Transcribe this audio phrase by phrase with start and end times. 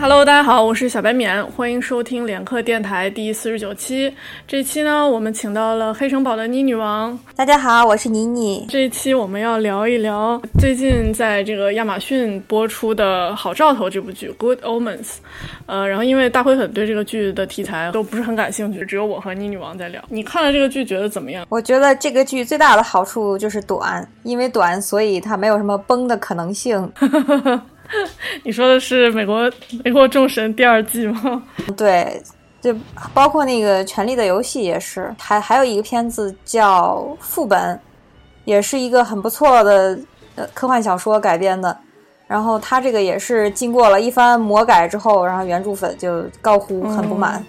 [0.00, 4.10] Hello，大家好，我是小白免，欢迎收听连客电台第四十九期。
[4.48, 7.18] 这期呢，我们请到了黑城堡的妮女王。
[7.36, 8.64] 大家好，我是妮妮。
[8.70, 14.96] 这一期我们要聊一聊最近在这个亚马逊播出的《好兆头》这部剧《Good Omens》。
[15.66, 20.02] 呃，然后因为大灰粉对这个剧的题材都不是很感兴趣，只有我和妮女王在聊。
[20.08, 21.44] 你看了这个剧，觉得怎么样？
[21.50, 26.90] 我觉得这个剧最大的好处就是短，因为短，所以它没有什么崩的可能性。
[28.44, 29.50] 你说的是美国
[29.84, 31.42] 美国众神第二季吗？
[31.76, 32.22] 对，
[32.60, 32.74] 就
[33.12, 37.74] 包括那个《权力的游戏》也是，还还有一个片子叫《副本》，
[38.44, 39.98] 也是一个很不错的
[40.36, 41.76] 呃科幻小说改编的。
[42.26, 47.44] 然后它这个也是经过了一番魔改之后，然后原著粉就高呼很不满。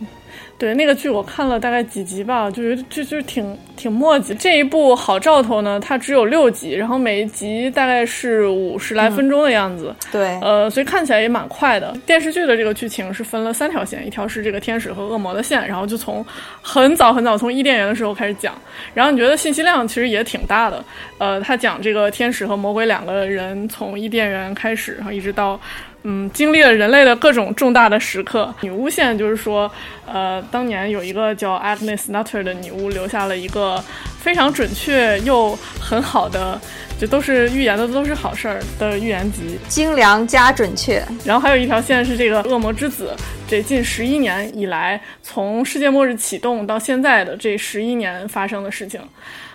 [0.62, 4.36] 对那个剧我看了大概几集吧，就觉得就就挺挺墨迹。
[4.36, 9.92] 这一部好兆头呢，它只有六集，然后每一集大概是五十来分钟的样子。
[10.12, 11.92] 对，呃，所以看起来也蛮快的。
[12.06, 16.24] 电视剧的这个剧情是分了三条线，一条是这个天使和恶魔的线，然后就从
[16.62, 18.54] 很早很早从伊甸园的时候开始讲。
[18.94, 20.86] 然后你觉得信息量其实也挺大的。
[21.18, 25.60] 呃，他讲这个天使和魔鬼两个人从伊甸园开始，然后一直到。
[26.04, 28.54] 嗯，经历了人类的各种重大的时刻。
[28.62, 29.72] 女巫线就是说，
[30.06, 33.84] 呃，当年有一个叫 Agnes Nutter 的女巫，留下了一个
[34.20, 36.60] 非常准确又很好的，
[37.00, 41.04] 就都是预言的都是好事儿的预言集，精良加准确。
[41.24, 43.16] 然后还有一条线是这个恶魔之子，
[43.48, 49.00] 这近十一年以来，从世界末日启动到现在的这十一年发生的事情。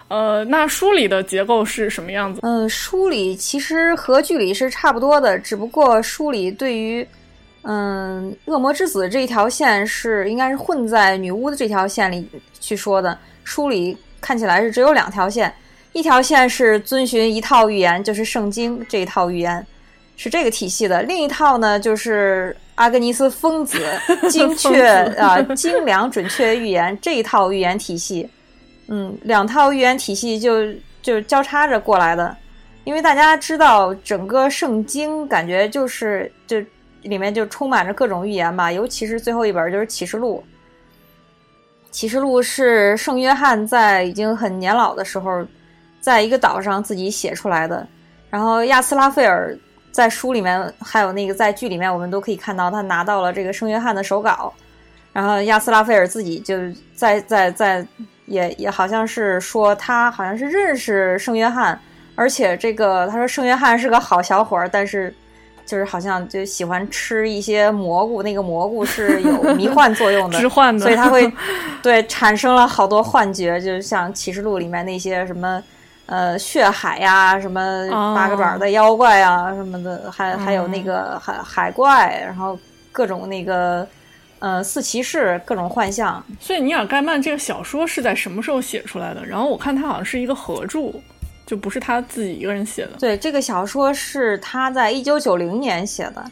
[0.08, 2.40] 呃，那书里的结构是什么样子？
[2.42, 7.06] 嗯，书里其实和剧里是差不多的，只不过书里对于
[7.62, 12.28] 嗯恶魔之子这一条线是应该是混在女巫的这条线里
[12.60, 13.18] 去说的。
[13.42, 15.52] 书里看起来是只有两条线，
[15.92, 19.66] 一条线是遵循一套预言，就是圣经这一套预言
[20.16, 23.78] 是这个体系的；另一套呢，就是阿格尼斯疯子
[24.30, 24.86] 精确
[25.18, 28.28] 啊精良准确预言这一套预言体系。
[28.88, 32.36] 嗯，两套预言体系就就交叉着过来的，
[32.84, 36.62] 因为大家知道，整个圣经感觉就是就
[37.02, 40.44] 里面就充满着各种预言吧，尤其是最后一本就是启示录。
[41.90, 45.44] 启示录是圣约翰在已经很年老的时候，
[46.00, 47.84] 在一个岛上自己写出来的。
[48.30, 49.56] 然后亚斯拉斐尔
[49.90, 54.54] 在书里面，还有那个在剧里面，我们都可以看到他拿到了这个圣约翰的手稿。
[55.12, 56.56] 然后亚斯拉斐尔自己就
[56.94, 57.84] 在在在。
[58.26, 61.78] 也也好像是说他好像是认识圣约翰，
[62.14, 65.12] 而且这个他说圣约翰是个好小伙儿，但是
[65.64, 71.32] 就是好像就喜欢吃一些蘑菇，那个蘑菇是有 迷幻作用的，致幻的，所以他会
[71.82, 75.62] 对产生了好多幻觉，就像启示录里面那些什么
[76.06, 82.58] 呃血海呀，什么八个爪的妖怪啊什么的，还还有那个海海怪，然后
[82.90, 83.86] 各种那个。
[84.38, 86.22] 呃，四骑士各种幻象。
[86.38, 89.24] 所以尼尔盖曼这个小说是在什么时候写出来的？
[89.24, 90.92] 然后我看他好像是一个合著，
[91.46, 92.92] 就不是他自己一个人写的。
[92.98, 96.22] 对，这个小说是他在一九九零年写的，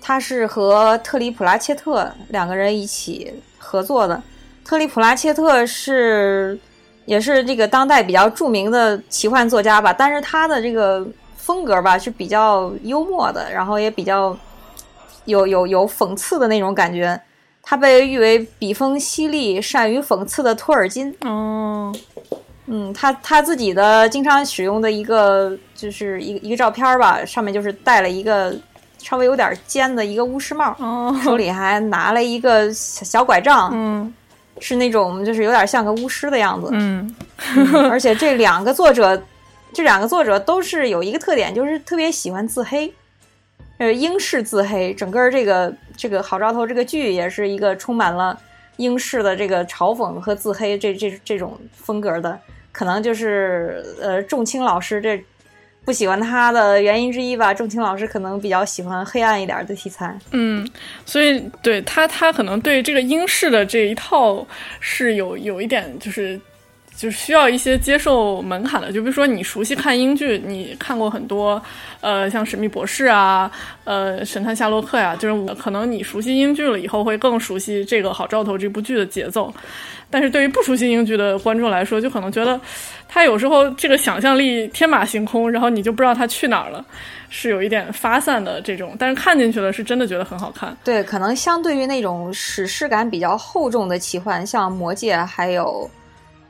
[0.00, 4.22] 他是和特里普拉切特两个人一起合作的。
[4.64, 6.58] 特里普拉切特是
[7.04, 11.06] 也是这个当代比较著名的奇幻作家吧，但是他的这个
[11.36, 14.34] 风格吧是比较幽默的，然后也比较
[15.26, 17.20] 有有有讽刺的那种感觉。
[17.66, 21.14] 他被誉为笔锋犀利、善于讽刺的托尔金。
[21.22, 21.92] 哦，
[22.66, 28.54] 嗯，他他自己的经常使用的一个就是一个一个照片吧，上面就是戴了一个
[28.98, 30.76] 稍微有点尖的一个巫师帽，
[31.22, 34.14] 手里还拿了一个小拐杖，嗯，
[34.60, 36.68] 是那种就是有点像个巫师的样子。
[36.72, 37.14] 嗯，
[37.90, 39.22] 而且这两个作者，
[39.72, 42.92] 这两个作者都是有一个特点，就是特别喜欢自黑。
[43.78, 48.38] 呃，英式自黑，整个这个这个好兆头这个剧也是一个充满了
[48.76, 52.38] 英式的这个嘲讽和自黑这这这种风格的，
[52.70, 55.22] 可能就是呃仲青老师这
[55.84, 57.52] 不喜欢他的原因之一吧。
[57.52, 60.64] 仲青老师可能比较喜欢黑暗一点的题材，嗯，
[61.04, 64.46] 所以对他他可能对这个英式的这一套
[64.78, 66.40] 是有有一点就是。
[66.96, 71.60] 就需要一些接受门槛的，就比如说你熟悉看英剧，你看过很多，
[72.00, 73.50] 呃，像《神秘博士》啊，
[73.82, 79.52] 呃，《神探夏洛克》呀，就是可能你熟悉英剧了以后，会更熟悉这个《好兆头》这部剧的节奏。
[80.08, 82.60] 但是对于不熟悉英剧的观众来说，就可能觉得
[83.08, 86.84] 他有时候这个想象力天马行空，然后你就不知道他去哪儿了，
[87.28, 88.94] 是有一点发散的这种。
[88.96, 90.76] 但是看进去了，是真的觉得很好看。
[90.84, 95.90] 对，可能相对于那种史诗感比较厚重的奇幻，像《魔戒》还有。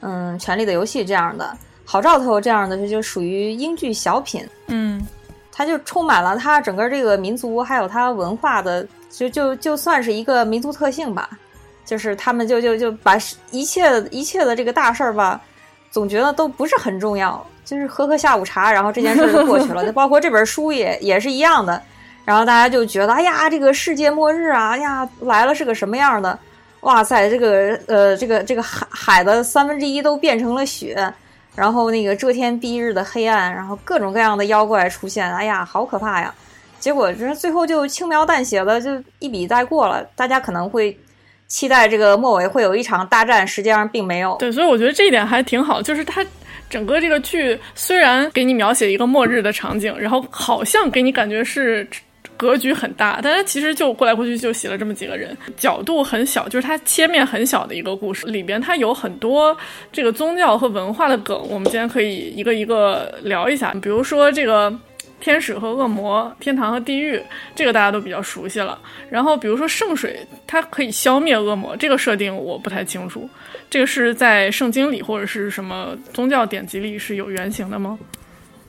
[0.05, 4.47] 嗯，权力的游戏这样的好兆头这样的，这就属于英剧小品。
[4.67, 5.05] 嗯，
[5.51, 11.29] 它就充满了它整个这个民族还有它文化的，就就就算是一个民族特性吧。
[11.85, 13.15] 就是他们就就就把
[13.51, 15.39] 一切一切的这个大事儿吧，
[15.91, 19.85] 总觉得都不是很重要，就是喝喝下午茶，然后这件事就过去了。
[19.87, 21.83] 就包括这本书也也是一样的。
[22.25, 26.39] 然后大家就觉得，哎呀，这个世界末日啊，哎呀，来了是个什么样的？
[26.85, 30.97] 哇塞，这个呃，这个这个海海的三分之一都变成了雪，
[31.55, 36.35] 然后那个遮天蔽日的黑暗，然后各种各样的妖怪出现，哎呀，好可怕呀！
[36.79, 40.97] 结果就是最后就轻描淡写的就一笔带过了，大家可能会。
[41.47, 44.35] 期待这个末尾会有一场大战，实际上并没有。
[44.39, 46.25] 对，所以我觉得这一点还挺好，就是它
[46.71, 51.87] 整个这个剧虽然给你描写一个末日的场景，然后好像给你感觉是
[52.37, 59.57] 格局很大，但它其实就过来过去就写了这么几个人，角度很小，就是它切面很小的一个故事里边，它有很多
[59.93, 64.73] 这个宗教和文化的梗，我们今天可以一个一个聊一下，比如说这个。
[65.21, 67.19] 天使和恶魔，天堂和地狱，
[67.55, 68.79] 这个大家都比较熟悉了。
[69.09, 73.27] 然后，比如说圣水，它可以消灭恶魔，这个设定我不太清楚。
[73.71, 77.99] 这个是在圣经里或者是什么宗教典籍里是有原型的吗？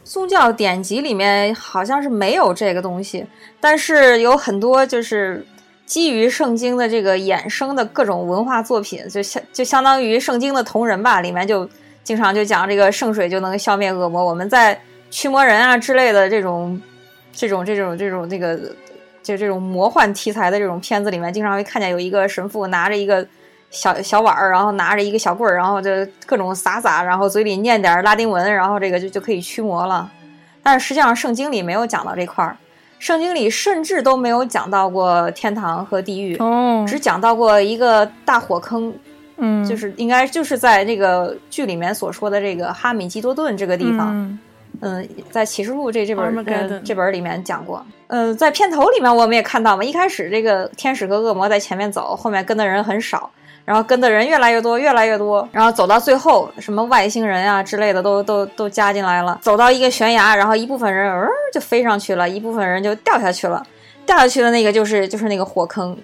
[0.06, 3.26] 宗教典籍里面好像是没有这个东西，
[3.60, 5.46] 但是有很多就是
[5.86, 11.70] 基于圣经的这个衍生的各种文化作品，就相就相当于圣经的同人吧，里面就
[12.04, 14.24] 经常就讲这个圣水就能消灭恶魔。
[14.24, 14.80] 我们在。
[15.12, 16.82] 驱魔人啊之类的这种，
[17.32, 18.60] 这种这种这种那个，
[19.24, 23.26] 就这种魔幻题材的这种片子里面，经常会看见有一个神父拿着一个
[23.76, 25.92] 小小碗儿，然后拿着一个小棍儿，然后就
[26.26, 30.10] 各种撒撒，然后嘴里念点拉丁文，然后这个就就可以驱魔了。
[30.64, 32.58] 但是实际上圣经里没有讲到这块儿，
[32.98, 36.40] 圣经里甚至都没有讲到过天堂和地狱，
[36.88, 38.94] 只讲到过一个大火坑，
[39.38, 44.40] 嗯，就是应该就是在这个剧里面所说的这个哈米基多顿这个地方。
[44.82, 47.86] 嗯，在启示录这这本这本里面讲过。
[48.08, 53.32] 嗯，在片头里面我们也看到嘛，一开始这个天使和恶魔在前面走，后面跟的人很少，
[53.66, 59.38] 然后跟的人越来越多，越来越多，然后走到最后，什么外星人啊之类的都都都加进来了。
[59.42, 63.66] 走到一个悬崖，然后一部分人儿就飞上去了，一部分人就掉下去了。
[64.06, 65.98] 掉下去的那个就是就是那个火坑。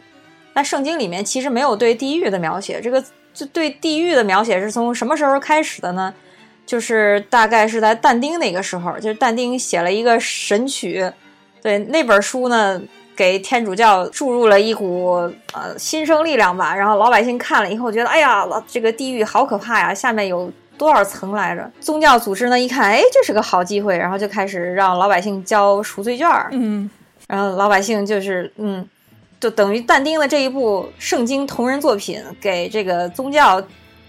[0.54, 3.02] 那圣经里面其实没有对地狱的描写，这个
[3.34, 6.14] 就对地狱的描写是从什么时候开始的呢？
[6.66, 11.02] 就是大概是在但丁那个时候，就是但丁写了一个《神曲》，
[11.62, 12.82] 对那本书呢，
[13.16, 15.14] 给天主教注入了一股
[15.54, 16.76] 呃新生力量吧。
[16.76, 21.72] 然后老百姓看了以后，觉得哎呀，这个地狱好可怕呀，下面有多少层来着？
[21.80, 26.50] 宗教组织呢一看，哎，这是个好机会，然后就开始让老百姓交赎罪券儿。
[26.52, 26.90] 嗯，
[27.28, 28.88] 然后老百姓就是嗯，
[29.40, 33.62] 就等于但丁的这一部圣经同人作品，给这个宗教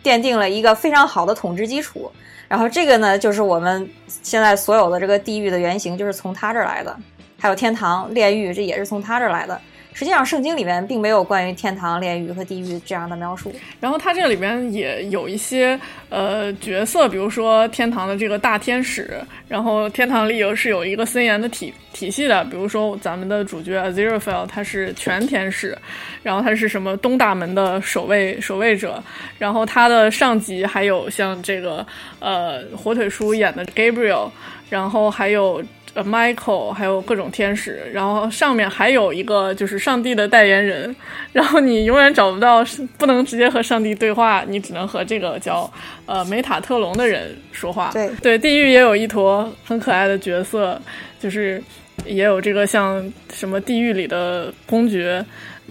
[0.03, 2.11] 奠定了一个非常好的统治基础。
[2.49, 6.95] 然后这个呢，就是我们现在所有的这个地狱的原型，就是从他这儿来的。
[7.43, 9.61] 还有天堂、炼狱，这也是从他这儿来的。
[9.93, 13.53] 实际上，圣经里面并没有关于天堂、炼狱和地狱这样的描述。
[13.81, 15.79] 然后，他这里面也有一些
[16.09, 22.45] 呃角色，比如说天堂的这个大天使，然后天堂里有是有一个森严的体体系的。
[22.45, 25.77] 比如说咱们的主角 Aziraphale，他是全天使，
[26.23, 29.03] 然后他是什么东大门的守卫守卫者，
[29.37, 31.85] 然后他的上级还有像这个
[32.21, 34.31] 呃火腿叔演的 Gabriel，
[34.71, 35.61] 然后还有。
[35.95, 40.95] 呃，Michael 还有各种天使，然后上面还有一个就是上帝的代言人，
[41.33, 42.65] 然后你永远找不到，
[42.97, 45.71] 不能直接和上帝对话，你只能和这个叫
[46.07, 47.91] 呃梅塔特隆的人说话。
[47.93, 50.81] 对对，地狱也有一坨很可爱的角色，
[51.21, 51.63] 就是
[52.07, 55.25] 也有这个像什么地狱里的公爵。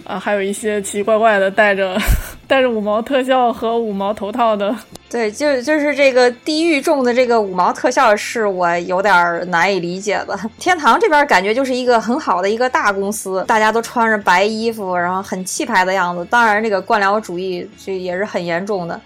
[0.04, 1.96] 啊，还有一些奇奇怪怪的带着
[2.48, 4.74] 带着五毛特效和五毛头套的，
[5.12, 10.34] 对，就就是这个地狱中的这个五毛特效是我有点难以理解的。
[10.58, 16.24] 天堂这边感觉就是一个很好的一个大公司，大家都穿着白衣服，然后很气派的样子。
[16.30, 18.98] 当然，这个官僚主义这也是很严重的。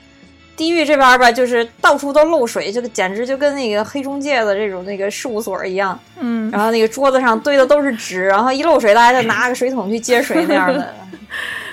[0.57, 5.99] 地狱这边吧，就是到处都漏水，就简直就跟那个黑中介的这种那个事务所一样。
[6.21, 10.95] 嗯，然后那个桌子上堆的都是纸，然后一漏水，大家就拿个水桶去接水那样的。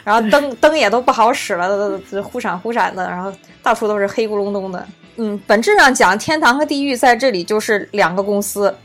[0.04, 4.86] 然后灯灯也都不好使了，忽闪忽闪的，然后到处都是黑咕隆咚的。
[5.18, 8.76] 嗯，本质上讲，天堂和地狱在这里就是两个公司，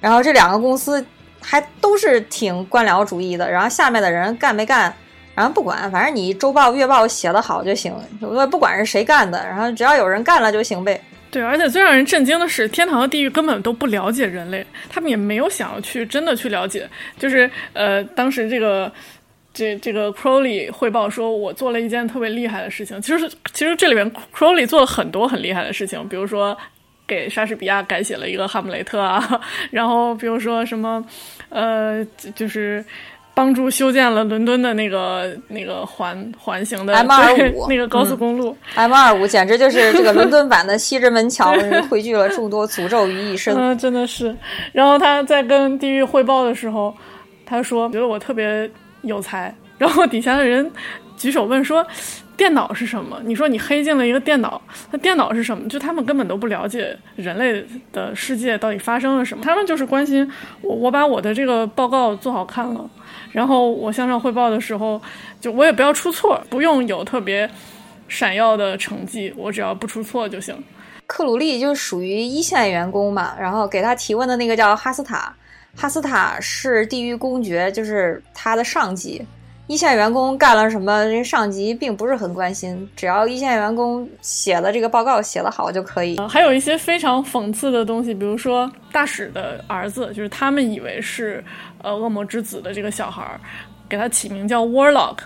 [0.00, 1.04] 然后这两个公司
[1.40, 4.94] 还都是挺官僚主义的，然后下面的人干没干？
[5.34, 7.92] 然后不管，反正你周报、月报写的好就行，
[8.50, 11.00] 不管是谁干的，然后只要有人干了就行呗。
[11.28, 16.88] 对，而且最让人震惊的是，天堂和地狱根本都不了解人类，他们也没有想要去真的去了解。
[17.18, 18.92] 就是呃，当时这个
[19.54, 23.00] 这这个 Crowley 汇报说，我做了一件特别厉害的事情。
[23.00, 26.56] 其实其实这里面 Crowley 做了很多很厉害的事情，比如说
[27.06, 31.02] 给莎士比亚改写了一个哈姆雷特啊， 然后比如说什么，
[31.50, 32.84] 呃，就是
[33.32, 41.52] 帮助修建了伦敦的那个那个环环形的 M 二五那个高速公路，M 二五简直就是这个伦敦版的西直门桥，
[41.90, 43.54] 汇聚了众多诅咒于一身。
[43.56, 44.34] 嗯，真的是。
[44.72, 46.94] 然后他在跟地狱汇报的时候，
[47.44, 48.70] 他说：“觉得我特别
[49.04, 50.70] 有才。”然后底下的人
[51.16, 51.86] 举手问说。
[52.36, 53.16] 电脑是什么？
[53.24, 55.68] 你说你黑进了一个电脑，那电脑是什么？
[55.68, 60.28] 就他们根本都不了解人类的世界到底发生了什么，他们就是关心
[60.60, 62.90] 我，我把我的这个报告做好看了，
[63.30, 65.00] 然后我向上汇报的时候，
[65.40, 67.48] 就我也不要出错，不用有特别
[68.08, 70.60] 闪耀的成绩，我只要不出错就行。
[71.06, 75.32] 克鲁利就属于一线员工嘛，然后给他提问的那个叫哈斯塔，
[75.76, 79.24] 哈斯塔是地狱公爵，就是他的上级。
[79.66, 86.18] 一线员工干了什么，人上级并不是很关心，只要一线员工写的这个报告写得好就可以。
[86.28, 91.42] 还有一些非常讽刺的东西，比如说大使的儿子，就是他们以为是
[91.80, 93.40] 呃恶魔之子的这个小孩儿，
[93.88, 95.18] 给他起名叫 Warlock。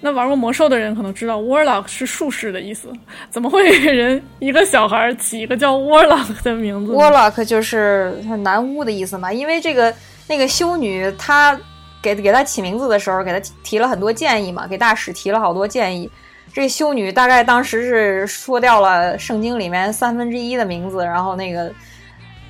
[0.00, 2.88] 那玩过魔兽的人可能知道，Warlock 是术士的意思，
[3.30, 9.94] 怎么会给人一个小孩起一个叫 Warlock 的名字？Warlock 就是男巫的意思嘛，因为这个
[10.28, 11.58] 那个修女她。
[12.02, 16.10] 给给他起名字的时候，给他提了很多建议嘛，给大使提了好多建议。
[16.52, 21.72] 这修女大概当时是说掉了圣经里面三分之一的名字，然后那个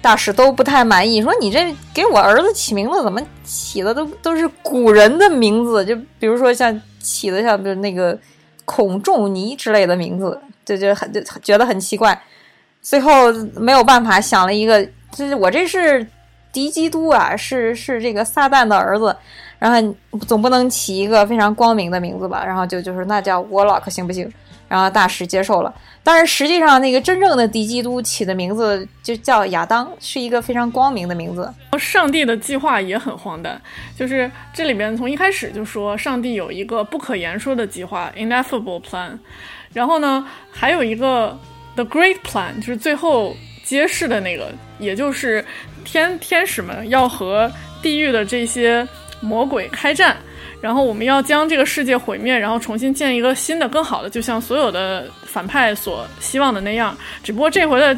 [0.05, 8.19] 大使都不太满意，说你这给我儿子起名字怎么起的都都是古人的名字，就比如说像起的像就那个
[8.67, 12.21] 孔仲尼之类的名字，就就很就觉得很奇怪。
[12.83, 16.07] 最后没有办法想了一个，就是我这是
[16.53, 19.17] 敌基督啊，是是这个撒旦的儿子。
[19.59, 19.95] 然后
[20.27, 22.45] 总不能起一个非常光明的名字吧？
[22.45, 24.31] 然后就就是那叫 Warlock 行不行？
[24.69, 25.73] 然后大使接受了。
[26.05, 31.53] 但是实际上那个真正的敌基督起的名字就叫亚当，是一个非常光明的名字。
[31.79, 33.61] 上帝的计划也很荒诞，
[33.97, 39.19] 就是这里边从一开始就说上帝有一个不可言说的计划 （ineffable plan），
[39.73, 41.37] 然后呢还有一个
[41.75, 43.35] the great plan，就是最后
[43.65, 45.45] 揭示的那个，也就是
[45.85, 47.51] 天天使们要和
[47.83, 48.87] 地狱的这些。
[49.21, 50.19] 魔鬼开战，
[50.65, 56.97] 然后我们要将这个世界毁灭，然后重新建一个新的、更好的，就像所有的反派所希望的那样。
[57.23, 57.95] 只不过这回的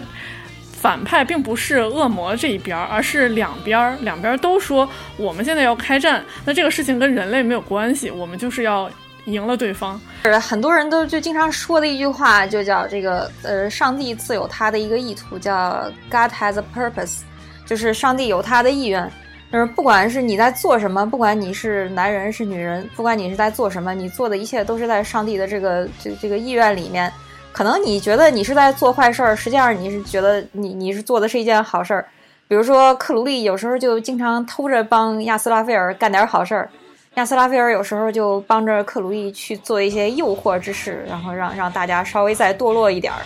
[0.72, 6.24] 反派并不是恶魔这一边，而是两边，两边都说我们现在要开战。
[6.44, 8.90] 那这个事情跟人类没有关系，我们就是要
[9.26, 10.00] 赢了对方。
[10.24, 17.20] 是很多人都就经常说的一句话，就叫这个呃，上帝自有他的一个意图，叫 God has a purpose，
[17.64, 19.08] 就是上帝有他的意愿。
[19.52, 27.10] 就是不管是你在做什么，不管你是男人是女人，不管你是在做什么，你做的一切都是在上帝的这个这这个意愿里面。
[27.52, 32.06] 可能你觉得你是在做坏事儿，实际上你是觉得你你是做的是一件好事儿。
[32.48, 36.68] 比如说克鲁利有时候就经常偷着帮亚斯拉菲尔干点好事儿，
[37.14, 43.20] 亚斯拉菲尔有时候就帮着克鲁利去做一些诱惑之事，然后让让大家稍微再堕落一点儿。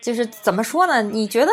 [0.00, 1.02] 就是怎么说呢？
[1.02, 1.52] 你觉得？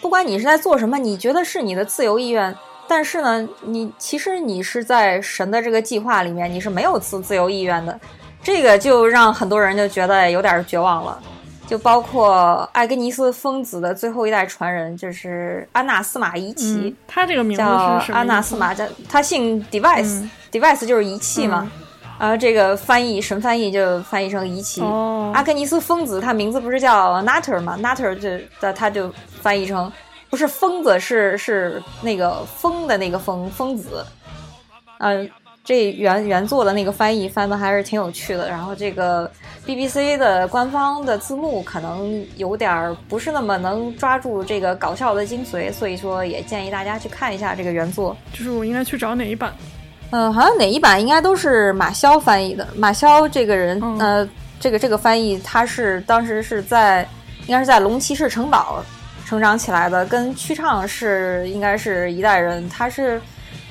[0.00, 2.54] 不管你是在做什么，你觉得是你的自由意愿，
[2.86, 7.98] 但是呢，你其实你是在神的这个计划里面，你是没有自自由意愿的，
[8.42, 11.18] 这个就让很多人就觉得有点绝望了。
[11.66, 17.66] 就包括艾格尼斯疯子的最后一代传人，就是安娜斯玛仪奇，他这个名字叫
[18.14, 21.70] 安娜斯玛，叫他姓 Device，Device 就是仪器嘛。
[22.18, 24.82] 啊，这个翻译神翻译就翻译成仪器。
[25.32, 29.90] 阿克尼斯疯子，他名字不是叫 Nutter 吗？Nutter 就他就翻译成
[30.28, 34.04] 不是疯子，是是那个疯的那个疯疯子。
[34.98, 35.30] 嗯，
[35.62, 38.48] 这原原作的那个翻译翻的还是挺有趣的。
[38.48, 39.30] 然后这个
[39.64, 48.16] BBC 的官方的字幕可能有点不是那么能抓住这个搞笑的精髓，所以说也建议大家去看一下这个原作。
[48.32, 49.54] 就是我应该去找哪一版？
[50.10, 52.66] 嗯，好像哪一版应该都是马骁翻译的。
[52.74, 54.26] 马骁这个人，呃，
[54.58, 57.06] 这个这个翻译，他是当时是在
[57.46, 58.82] 应该是在龙骑士城堡
[59.26, 62.66] 成长起来的，跟曲畅是应该是一代人。
[62.70, 63.20] 他是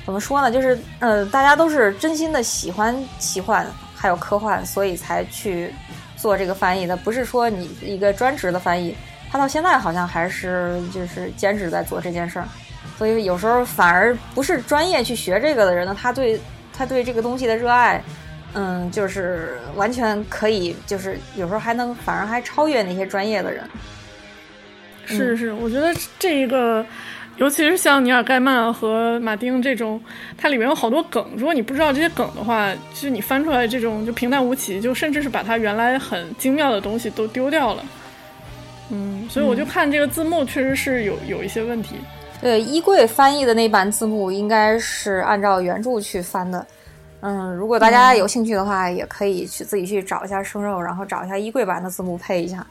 [0.06, 0.50] 怎么说呢？
[0.50, 5.74] 就是呃，大家都是真心的喜欢奇幻还有科幻，所以才去
[6.16, 8.96] 做这个翻译的，不是说你一个专职的翻译。
[9.30, 12.48] 他到现在好像还是就是兼职在做这件事儿。
[12.98, 16.38] 所以有时候反而不是专业去学这个的人呢，他对
[16.76, 18.02] 他对这个东西的热爱，
[18.54, 23.62] 嗯，就是完全可以，就是有时候还能反而还超越那些专业的人。
[25.06, 26.84] 是是，我觉得这一个，
[27.36, 29.98] 尤其是像尼尔盖曼和马丁这种，
[30.36, 31.24] 它里面有好多梗。
[31.36, 37.84] 如果你不知道这些梗的话，其实你翻出来这种就平淡无奇，就甚至是把它原来很精妙的东西都丢掉了。
[38.90, 41.94] 嗯，所以我就看这个字幕确实是有有一些问题。
[42.40, 46.64] 对，衣柜翻译的那版字幕应该是按照原著去翻的。
[47.20, 52.64] 嗯，如果大家有兴趣的话，也可以去自己去找一下生肉，然后找一下衣柜版的字幕配一下。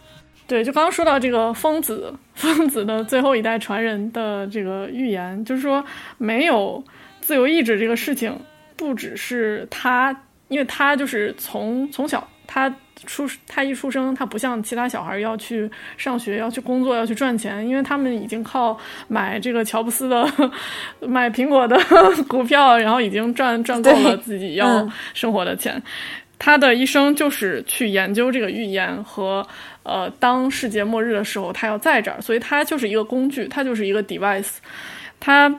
[0.47, 5.83] 对，就刚刚说到这个疯子，疯子的最后一代传人的这个预言，就是说
[6.17, 6.81] 没有
[7.19, 8.39] 自由意志这个事情，
[8.77, 12.74] 不只是他，因为他就是从从小他。
[13.05, 18.77] 出他一出生，他不像其他小孩要去上学、要去工作、要去赚钱，因为他们已经靠
[19.07, 20.27] 买这个乔布斯的、
[21.01, 21.77] 买苹果的
[22.27, 25.81] 股票，然后已经赚赚够了自己要生活的钱。
[26.39, 29.45] 他的一生就是去研究这个预言和
[29.83, 34.55] 呃，当世界末日的时候，他要在这儿，所以他就是一个工具，他就是一个 device，
[35.19, 35.53] 他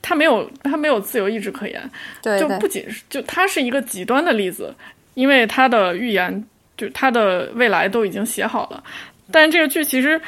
[0.00, 1.90] 他没有他没有自由意志可言。
[2.22, 4.74] 对，就不仅是就他是一个极端的例子，
[5.14, 6.44] 因为他的预言。
[6.76, 8.82] 就他的未来都已经写好了，
[9.30, 10.20] 但这个剧其实，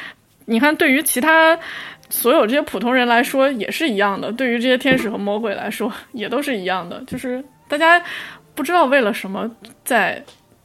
[0.45, 1.59] 你看，对于其他
[2.09, 8.01] 所有这些普通人来说也是一样的，对于这些天使和魔鬼来说也都是一样的，就是大家
[8.55, 9.51] 不知道为了什么
[9.83, 10.23] 在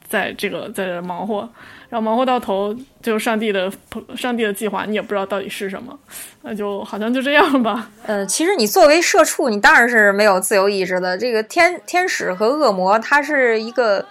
[0.08, 1.40] 在这个在这忙活，
[1.88, 2.72] 然后忙活到头，
[3.02, 3.68] 就上帝的
[4.16, 5.98] 上帝的计划你也不知道到底是什么，
[6.42, 7.90] 那就好像就这样吧。
[8.06, 11.18] 呃，其实你作为社畜，你当然是没有自由意志的。
[11.18, 14.06] 这个天天使和恶魔，它是一个。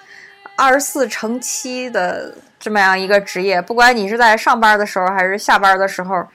[0.55, 6.27] 二十四乘七的这么样一个职业，不管你是在上班的时候还是下班的时候，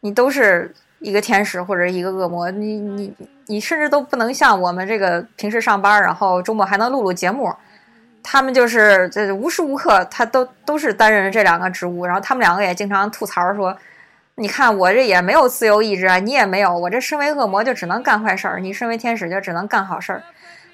[0.00, 2.50] 你都是一个天使或者一个恶魔。
[2.50, 3.14] 你你
[3.46, 7.54] 你甚至都不能像我们这个平时上班，然后周末还能录录节目。
[8.24, 13.76] 他们就是这无时无刻他都都是担任这两个职务，然后他们两个也经常吐槽说
[14.36, 20.22] ：“你看我这也没有自由意志啊，你也没有，我这身为恶魔就只能干坏事儿，你身为天使就只能干好事儿。”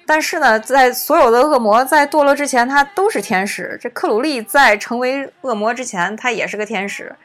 [0.09, 3.77] 但是呢，在所有的恶魔在堕落之前，他都是天使。
[3.79, 7.15] 这克鲁利在成为恶魔之前，他也是个天使。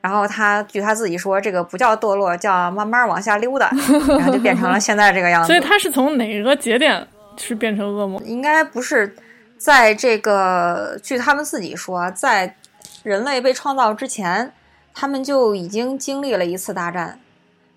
[0.00, 3.70] 然后他据他自己说，这个不叫堕落，叫慢慢往下溜达，
[4.08, 5.46] 然后就变成了现在这个样子。
[5.46, 8.18] 所以他是从哪个节点是变成恶魔？
[8.22, 9.14] 应该不是
[9.58, 12.56] 在这个，据他们自己说，在
[13.02, 14.54] 人类被创造之前，
[14.94, 17.18] 他们就已经经历了一次大战。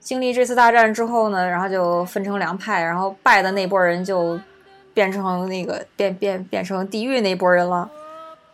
[0.05, 4.39] 经历这次大战之后呢，然后就分成两派，然后败的那波人就
[4.93, 7.89] 变成那个变变变成地狱那波人了，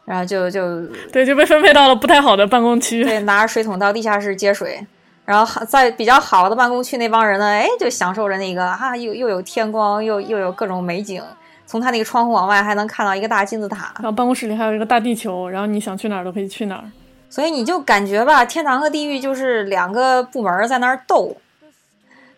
[0.05, 4.79] 然后就就对就被分配到了不太好的办公区，对，拿着水桶到地下室接水，
[5.25, 11.21] 然后在比较好的办公区那帮人呢，哎，就享受着那个啊，又又有天光，又又有各种美景，
[11.65, 16.85] 从他那个窗户往外还能看到一个大金字塔，然后办公室里还有一个大地球，然后你想去哪儿都可以去哪儿。
[17.31, 21.35] 所以你就感觉吧，天堂和地狱就是两个部门在那儿斗。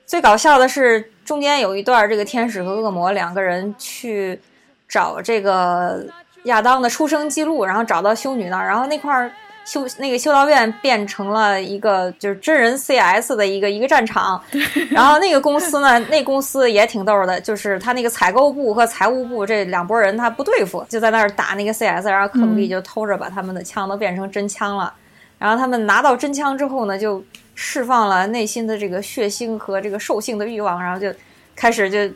[0.05, 4.39] 最搞笑的是中间有一段，这个天使和恶魔两个人去
[4.87, 6.05] 找这个
[6.43, 9.29] 亚当的出生记录，然后找到修女那儿，然后那块儿。
[9.65, 14.41] 修那个修道院变成了一个就是真人 CS 的一个一个战场，
[14.89, 24.93] 然后那个公司呢，那公司也挺逗的，就是他那个采购部和财务部这两拨人他不对付，就在那儿打那个 CS，然后克鲁利就偷着把他们的枪都变成真枪了，
[25.39, 27.23] 然后他们拿到真枪之后呢，就
[27.55, 31.11] 释放了内心的这个血腥和这个兽性的欲望，然后就
[31.55, 32.13] 开始就。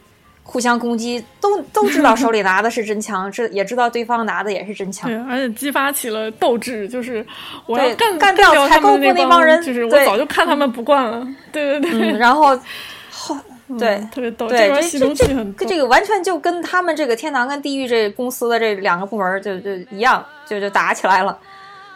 [0.48, 7.24] 互相攻击，都 都知道手里拿的是真枪，知也知道对方拿的也是真枪，对，而且激发起了斗志，就是
[7.66, 12.58] 我要干干掉采购部那帮人，就是我早就看他们不惯了，对对对，然后
[13.12, 13.38] 后
[13.78, 21.38] 对特别逗，对这这这这个完全就跟他们这个天堂跟地狱这公司的这两个部门就就一样，就就打起来了。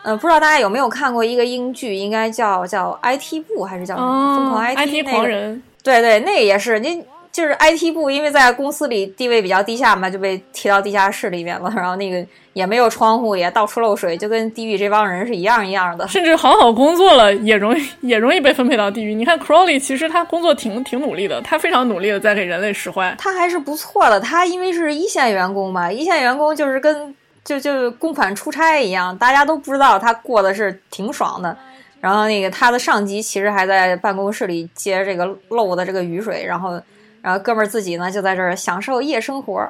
[0.04, 5.64] 嗯，不知道大家有没有看过一个英剧，应该叫叫 IT 部还是叫什么疯狂 IT 狂人？
[5.82, 7.02] 对对，那个也是您。
[7.32, 11.72] 就是 IT 部，因为在公司里地位比较低下嘛，就被提到地下室里面了。
[11.74, 16.06] 然后那个也没有窗户，也到处漏水，就跟地狱这帮人是一样一样的。
[16.10, 19.16] 甚至好好工作了，也容易也容易被分配到地狱。
[19.16, 23.16] 你看 Crowley，其实他工作挺挺努力的，他非常努力的在给人类使坏。
[23.18, 27.16] 他还是不错的，他因为是一线员工嘛，一线员工就是跟
[27.46, 31.58] 就就公款出差一样，大家都不知道他过的是挺爽的。
[32.02, 36.78] 然后那个他的上级其实还在办公室里接这个漏的这个雨水，然后。
[37.22, 39.68] 然后哥们儿自己呢，就在这儿享受夜生活。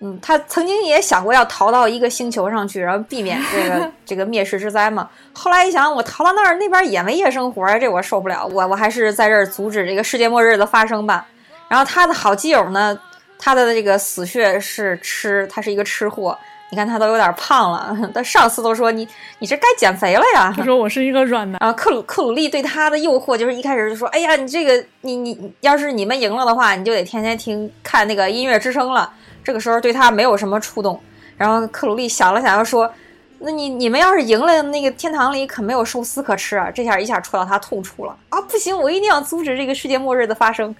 [0.00, 5.08] 嗯，他曾经也想过要逃到一个星球上去，然后避免这个 这个灭世之灾嘛。
[5.32, 8.44] 后来一想，我逃到那儿，那边也没夜生活，这我受不了。
[8.46, 11.26] 我我还是在这儿阻止这个世界末日的发生吧。
[11.68, 12.98] 然后他的好基友呢，
[13.38, 16.38] 他的这个死穴是吃，他是一个吃货。
[16.74, 19.06] 你看他都有点胖了，但上司都说你
[19.38, 20.52] 你这该减肥了呀。
[20.56, 21.56] 他说我是一个软男。
[21.60, 29.08] 然后克鲁克鲁利对他的诱惑就是一开始就说，哎呀，你这个你你要是你们赢了的话，你就得天天听看那个音乐之声了。
[29.44, 31.00] 这个时候对他没有什么触动。
[31.36, 32.92] 然后克鲁利想了想，又说，
[33.38, 36.68] 那你你们要是赢了，那个天堂里可没有寿司可吃啊！
[36.74, 38.40] 这下一下戳到他痛处了啊！
[38.40, 40.74] 不行，我一定要阻止这个世界末日的发生，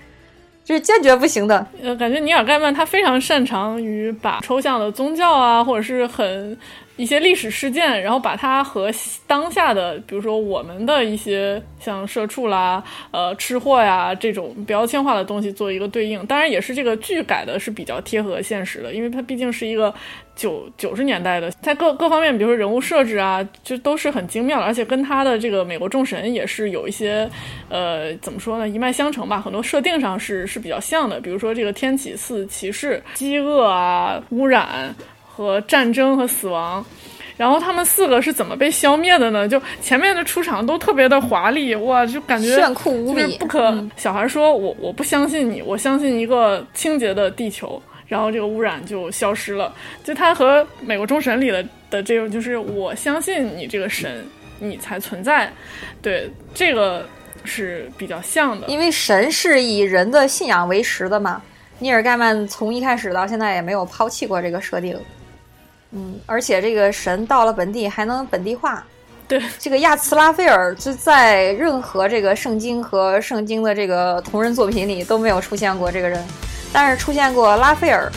[0.64, 1.64] 就是坚决不行的。
[1.82, 6.58] 呃，感觉尼尔盖曼他非常擅长于把抽象的宗教啊，或者是很。
[6.96, 8.90] 一些历史事件，然后把它和
[9.26, 16.24] 当下的，比如说我们的一些像社畜啦、呃吃货呀这种标签化的东西做一个对应。
[16.26, 19.92] 当然，也是这个剧改的是比较贴合现实的，因为它毕竟是一个
[20.36, 27.28] 九九十年代的，在各各方面，比如说人物设置啊，就都是很精妙的，而且跟他的这个美国众神也是有一些
[27.68, 31.20] 呃怎么说呢，一脉相承吧，很多设定上是是比较像的。
[31.20, 34.94] 比如说这个天启四骑士、饥饿啊、污染。
[35.34, 36.84] 和战争和死亡，
[37.36, 39.48] 然后他们四个是怎么被消灭的呢？
[39.48, 43.84] 就前面的出场都特别的华丽，哇，就感觉炫酷无比，不可。
[43.96, 49.74] 小孩说：“我我不相信你，我相信一个清洁的地球。”然后这个污染就消失了。
[50.04, 54.24] 就他和美国众神里的的这种，就是我相信你这个神，
[54.60, 55.50] 你才存在。
[56.02, 57.08] 对，这个
[57.44, 61.42] 是比较像的，因为神是以人的信仰为食的嘛。
[61.80, 64.96] 尼尔盖曼从一开始到现在也没有抛弃过这个设定。
[65.94, 68.84] 嗯，而且这个神到了本地还能本地化。
[69.26, 76.22] 对，这个亚茨拉菲尔就在任何这个圣经和圣经的这个同人作品里都没有出现过这个人，
[76.72, 78.10] 但是出现过拉斐尔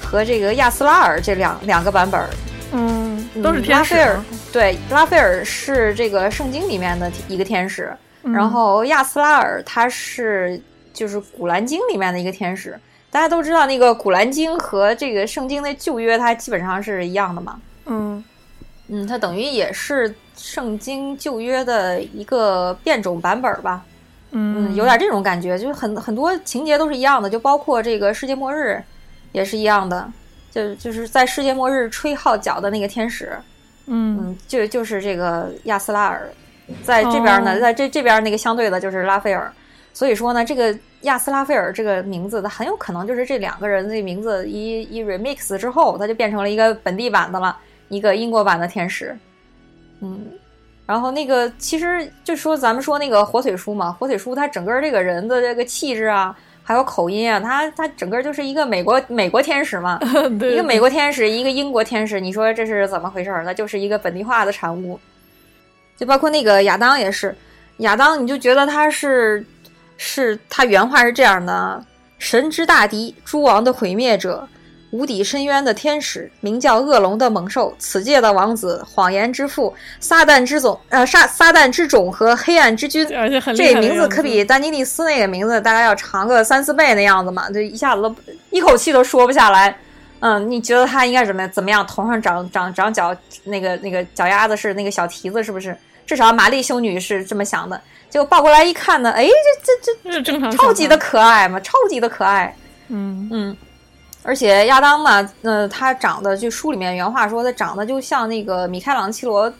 [0.00, 2.26] 和这个亚斯拉尔这两两个版本。
[2.72, 4.24] 嗯，都是天使拉斐尔。
[4.52, 10.60] 对，拉斐尔是这个圣经里面的一个天使，然后亚斯拉尔他是
[10.92, 12.78] 就是古兰经里面的一个天使。
[13.16, 17.58] 大家都知道，那个《古兰经》和这个圣经的旧约，它基本上是一样的嘛。
[17.86, 18.22] 嗯
[18.88, 23.82] 嗯，它等于也是圣经旧约的一个变种版本吧。
[24.32, 28.78] 嗯，有点这种感觉，就是很很多情节都是一样的，就包括这个世界末日
[29.32, 30.12] 也是一样的，
[30.50, 33.32] 就就是在世界末日吹号角的那个天使。
[33.86, 36.30] 嗯嗯，就就是这个亚斯拉尔，
[36.82, 39.50] 在这边呢，在这这边那个相对的就是拉斐尔。
[39.94, 47.56] 所以说呢，这个亚斯拉菲尔这个名字，它很有可能就是这两个人的名字一一 remix 之后，它就变成了一个本地版的了，
[47.88, 49.16] 一个英国版的天使。
[50.00, 50.26] 嗯，
[50.84, 59.98] 然后那个其实就说咱们说那个火腿叔嘛，火腿叔他整个这个人的这个气质啊，还有口音啊，他他整个就是一个美国美国天使嘛，
[60.42, 63.30] 一个美国天使，一个英国天使，你说这是怎么回事？
[63.44, 64.98] 那就是一个本地化的产物。
[65.96, 67.34] 就包括那个亚当也是，
[67.78, 69.44] 亚当你就觉得他是。
[69.96, 71.84] 是他原话是这样的：
[72.18, 74.48] 神之大敌，诸王的毁灭者，
[74.90, 83.06] 无底深渊的天使，名叫恶龙的猛兽，此界的王子，谎言之父，撒旦之种，呃，撒撒旦之种和黑暗之君。
[83.54, 88.14] 这名字可比丹尼利斯那个名字大概要长个三四倍那样子嘛，就一下子都
[88.50, 89.76] 一口气都说不下来。
[90.20, 91.86] 嗯，你觉得他应该怎么怎么样？
[91.86, 95.76] 头上长长长脚，那个那个脚丫子是那个小蹄子，是不是？
[96.06, 97.78] 至少玛丽修女是这么想的。
[98.08, 99.26] 就抱过来一看呢，哎，
[99.62, 102.54] 这这这正常，超级的可爱嘛，超级的可爱。
[102.88, 103.56] 嗯嗯，
[104.22, 109.52] 而且亚当嘛，呃，他长得就书里面原话说，他长得就像那个米开朗基罗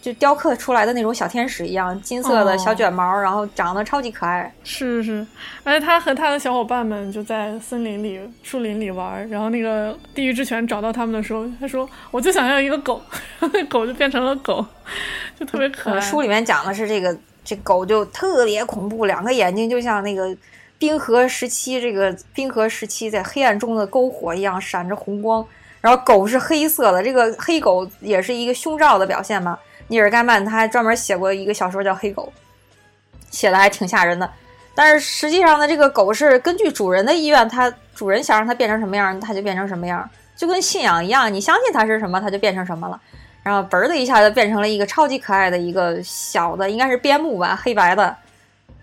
[0.00, 4.50] 就雕刻出来的那种小天使一样，金色的小卷毛，然后长得超级可爱。
[4.64, 5.26] 是是，
[5.62, 13.02] 而且他和他的小伙伴们就在森林里、树林里玩，然后那个地狱之犬找到他们的时候，他说：“我就想要一个狗。”
[13.52, 14.64] 那狗就变成了狗，
[15.38, 16.00] 就特别可爱。
[16.00, 17.14] 书里面讲的是这个。
[17.50, 20.32] 这狗就特别恐怖，两个眼睛就像那个
[20.78, 25.44] 冰河时期这个冰河时期在黑暗中的篝火一样，闪着红光。
[25.80, 29.58] 然后狗是黑色的，这个黑狗也是一个凶兆的表现嘛。
[29.88, 32.32] 尼尔盖曼他还专门写过一个小说叫《黑狗》，
[33.32, 34.30] 写的还挺吓人的。
[34.76, 43.00] 但是实际上呢，这个狗是根据主人的意愿，它主人想让它变成什么样，它就变成什么样，就跟信仰一样，你相信它是什么，它就变成什么了。
[43.42, 48.14] 然后嘣的一下就变成了一个超级可爱的一个小的，应该是边牧吧，黑白的，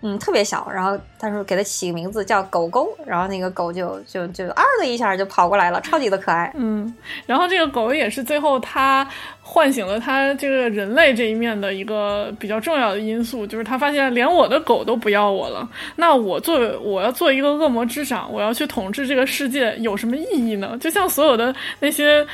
[0.02, 0.68] 嗯，特别小。
[0.72, 6.52] 然后他说给它起个名字叫狗狗，然后那个狗就就就啊的一下就跑过来了，超级的可爱。
[6.56, 6.92] 嗯，
[7.26, 9.06] 然后这个狗也是最后它
[9.42, 20.76] 唤醒了它这个人类这一面的一个比较重要的因素，就是他发现连我的狗都不要我了，那我作为我要做一个恶魔之长，我要去统治这个世界有什么意义呢？
[20.80, 22.26] 就像所有的那些。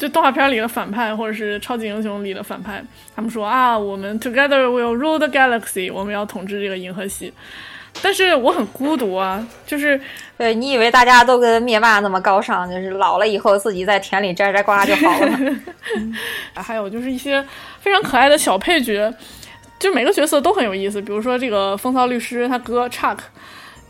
[0.00, 2.82] 就动画片里的反派，或者是超级英雄里的反派，
[3.14, 7.30] 他们说啊，我们 together will rule the galaxy，我们要统治这个银河系。
[8.00, 10.00] 但是我很孤独啊，就是
[10.38, 15.38] 对你以为大家都跟灭霸那么高尚，就是老了以后自己在田里摘摘瓜就好了。
[16.56, 17.44] 还有就是一些
[17.80, 19.12] 非常可爱的小配角，
[19.78, 21.02] 就每个角色都很有意思。
[21.02, 23.18] 比如说这个风骚律师他哥 Chuck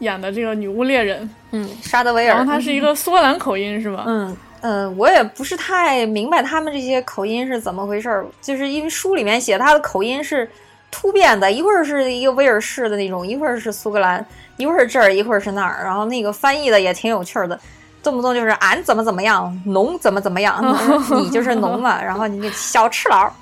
[0.00, 4.02] 演的这个女巫猎人，嗯，沙德维尔，然后他是一个苏格兰口音是吧？
[4.08, 4.36] 嗯。
[4.62, 10.48] 嗯，我也不是太明白他们这些口音是怎么回事儿，就是因为书里面写他的口音是
[10.90, 14.24] 突变的，一会儿是一个威尔士的那种，一会儿是苏格兰，
[14.56, 17.58] 一会儿这儿，一会儿是那儿，然后那个翻译的也挺有趣的，
[18.02, 20.62] 动不动就是俺怎么怎么样，农怎么怎么样，
[21.10, 23.32] 你就是农嘛，然后你那小赤佬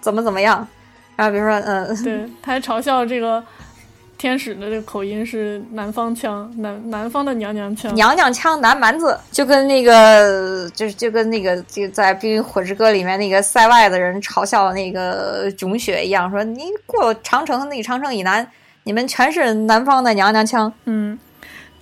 [0.00, 0.66] 怎么怎么样，
[1.16, 3.42] 然后比如说，嗯，对，他还嘲笑这个。
[4.18, 18.46] 天使的这个口音是南方腔，南南方的娘娘腔，娘娘腔南蛮子，就跟那个，就是就跟那个就在《冰与火之歌》里面那个塞外的人嘲笑那个囧雪一样，说你过长城，那个长城以南，
[18.84, 20.72] 你们全是南方的娘娘腔。
[20.84, 21.18] 嗯，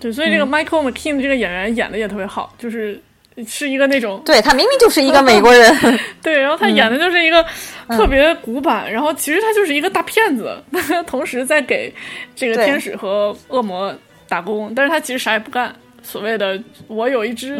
[0.00, 3.00] 对，所以这个 Michael McKean 这个演员演的也特别好，就是。
[3.46, 5.76] 是一个那种，对他明明就是一个美国人，
[6.22, 7.44] 对，然后他演的就是一个
[7.88, 10.56] 特别古板，然后其实他就是一个大骗子，
[11.06, 11.92] 同时在给
[12.36, 13.92] 这个天使和恶魔
[14.28, 15.74] 打工，但是他其实啥也不干。
[16.04, 17.56] 所谓的我有一支，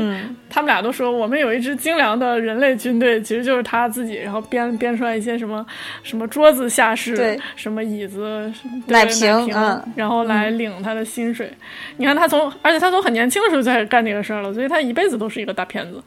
[0.50, 5.64] 他们俩都说我们有一支精良的人类军队，其实就是他自己，然后编编出来一些什么
[6.02, 8.52] 什么桌子下士，什么椅子
[8.86, 9.48] 奶瓶，
[9.96, 11.50] 然后来领他的薪水。
[11.96, 16.02] 你看他从，而且他从很年轻的时候就开始干这个事儿了，所以他一辈子都是一个大骗子。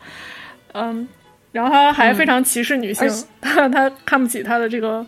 [0.73, 1.07] 嗯，
[1.51, 3.09] 然后他还非常歧视女性，
[3.41, 5.03] 他 他看不起他的这个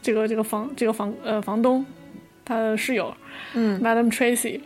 [0.00, 1.84] 这个这个房这个房呃房东，
[2.44, 3.12] 他的室友，
[3.54, 4.60] 嗯，Madam Tracy。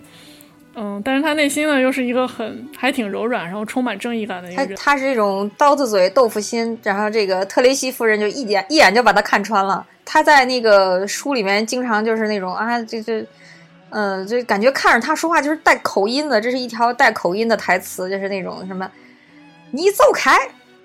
[0.74, 4.74] 嗯，但是他内心呢，又是一个很还挺柔软，然后充满正义感的一个人。
[4.74, 9.84] 他他是这种刀子嘴豆腐心，然后这个特雷西夫人就一眼一眼就把他看穿了。
[10.04, 13.24] 他在那个书里面经常就是那种啊，这这，
[13.90, 18.90] 嗯，就感觉看着他说话就是带口音的，这是一条带口音的台词，就是那种什么，
[19.72, 20.36] 你走开，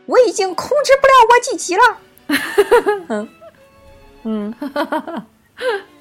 [0.05, 1.97] 我已经控制不了我自己了。
[3.07, 3.29] 嗯
[4.23, 4.53] 嗯，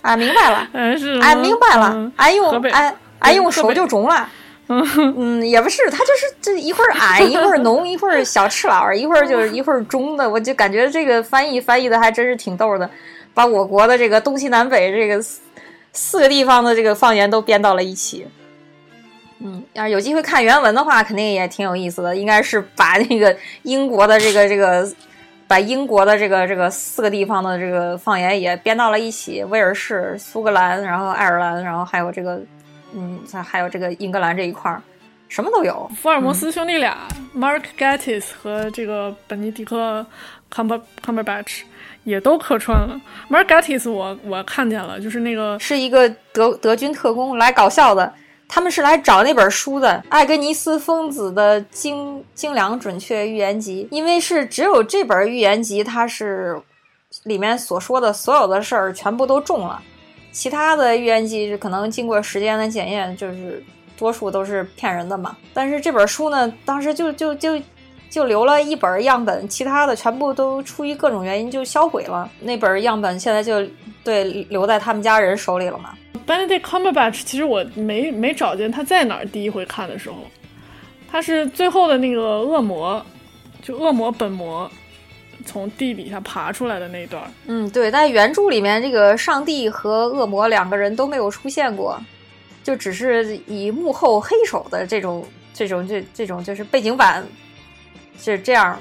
[0.03, 2.93] 啊，明白了，嗯是，哎明白了，哎呦哎。
[3.19, 4.29] 哎，用手就中了，
[4.69, 12.89] 嗯，也不是，他就是这一会儿矮，一会儿浓，一会儿小赤佬，一会儿就 是一会儿中的，我就感觉这个翻译翻译的还真是挺逗的，
[13.33, 15.25] 把我国的这个东西南北这个
[15.93, 18.27] 四个地方的这个方言都编到了一起。
[19.39, 22.17] 嗯，要是有机会看原文的话，肯定也挺有意思的。
[22.17, 24.91] 应该是把那个英国的这个这个，
[25.47, 32.41] 把英国的这个这个四个地方的这个方言也编到了一起，威尔士、苏格兰，然后爱尔兰，然后还有这个。
[32.95, 34.83] 嗯，再还有这个英格兰这一块儿，
[35.29, 35.91] 什么都有。
[35.97, 36.97] 福尔摩斯兄弟俩
[37.37, 40.05] ，Mark Gatiss 和这个本尼迪克
[40.53, 41.63] Cumber Cumberbatch
[42.05, 43.01] 也都客串了。
[43.29, 48.13] Mark Gatiss 我我看见了，就是那个是一个德德军特工来搞笑的。
[48.49, 56.57] 他们是来找那本书的，《艾格尼斯疯子的精精良准确预言集》，因为是只有这本预言集，它是
[57.25, 59.83] 里面所说的所有的事儿全部都中了。
[60.37, 63.65] 其他的预言机可能经过时间的检验，就是
[63.97, 65.35] 多数都是骗人的嘛。
[65.55, 67.59] 但是这本书呢，当时就就就
[68.11, 72.31] 就留了一本样本，其他的全部都出于各种原因就销毁了。
[72.43, 73.67] 那本样本现在就
[74.05, 75.95] 对留在他们家人手里了嘛。
[76.27, 79.25] Benedict Cumberbatch 其实我没没找见他在哪儿。
[79.25, 80.17] 第一回看的时候，
[81.11, 83.03] 他是最后的那个恶魔，
[83.63, 84.71] 就恶魔本魔。
[85.47, 91.99] 从地底下爬出来的那一段，嗯，对，在原著里面，这个上帝和恶魔两个人都没有出现过，
[92.63, 97.25] 就只是以幕后黑手的这种、这种、这、这种就是背景板
[98.19, 98.79] 是这样，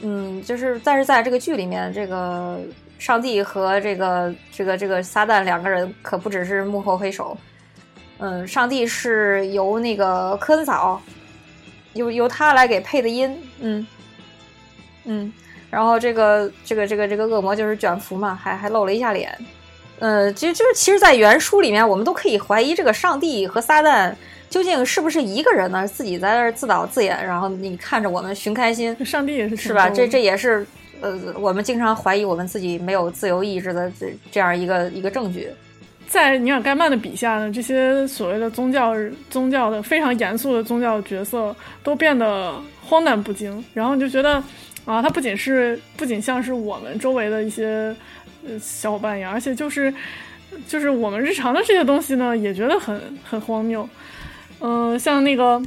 [0.00, 2.58] 嗯，就是但是在这个剧里面，这个
[2.98, 7.36] 上帝和这个、这个、这个撒旦两个人可不只是幕后黑手，
[8.18, 11.00] 嗯，上帝是由那个科恩嫂，
[11.92, 13.86] 由由他来给配的音，嗯，
[15.04, 15.32] 嗯。
[15.72, 19.34] 然后这个这个这个这个恶魔就是卷福嘛，还还露了一下脸，
[20.00, 24.14] 呃，其实就是其实，在原书里面，我们都可以怀疑这个上帝和撒旦
[24.50, 25.88] 究竟是不是一个人呢？
[25.88, 29.88] 自己在那儿自导自演，然后你看着我们寻开心，上帝也是是吧？
[29.88, 30.66] 这这也是
[31.00, 35.48] 呃，我们经常怀疑我们自己没有自由意志的这这样一个一个证据。
[36.06, 38.94] 在尼尔盖曼的笔下呢，这些所谓的宗教
[39.30, 42.54] 宗教的非常严肃的宗教角色都变得
[42.84, 44.44] 荒诞不经，然后你就觉得。
[44.84, 47.94] 啊，它不仅是不仅像是我们周围的一些
[48.44, 49.94] 呃小伙伴一样，而且就是
[50.66, 53.88] 就是我们日常的这些东西呢，也觉得很很荒谬。
[54.60, 55.62] 嗯，像那个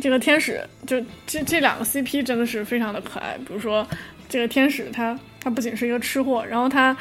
[0.00, 3.36] 这个天使，就这这两个 CP 真的是非常的可爱。
[3.46, 3.86] 比如说
[4.26, 6.96] 这个天使，他他不仅是一个吃货，然后他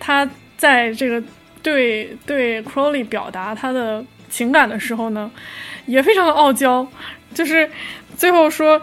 [0.00, 1.22] 他在这个
[1.62, 5.30] 对对 Crowley 表达他的情感的时候呢，
[5.84, 6.88] 也非常的傲娇，
[7.34, 7.70] 就是
[8.16, 8.80] 最后说。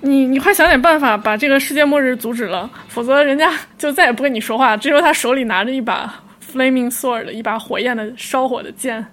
[0.00, 4.76] 你你快想点办法把这个世界末日阻止了，否则人家就再也不跟你说话。
[4.76, 9.04] 这时候他手里拿着一把 flaming sword，一把火焰的烧火的剑，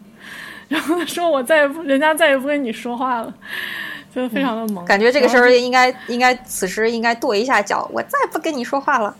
[0.67, 3.33] 然后他说：“我再也不，人家再也不跟你说话了。”
[4.15, 4.85] 就非常的萌。
[4.85, 9.15] 感觉这个时候应该应该此时应该跺一下脚，我再不跟你说话了。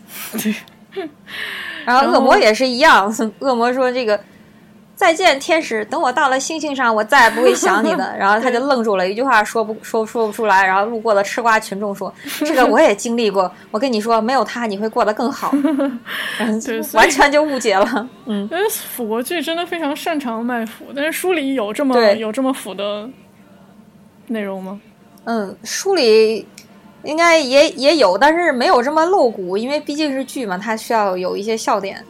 [1.84, 4.18] 然后恶魔也是一样， 恶魔说这个。
[4.96, 5.84] 再见，天使！
[5.84, 8.12] 等我到了星星上，我再也不会想你的。
[8.18, 10.64] 然后他就愣住了，一句话说不说说不出来。
[10.64, 15.52] 然后路过的吃瓜群众说：“这个我也经历过，我跟你说，没有他你会过得更好。
[16.94, 18.08] ”完全就误解了。
[18.24, 23.06] 嗯，因为腐国剧真的非常擅长卖腐，但是书里有这么有这么腐的
[24.28, 24.80] 内容吗？
[25.24, 26.48] 嗯，书里
[27.02, 32.02] 应该也也有，但是没有这么露骨，因为毕竟是剧嘛，它需要有一些笑点。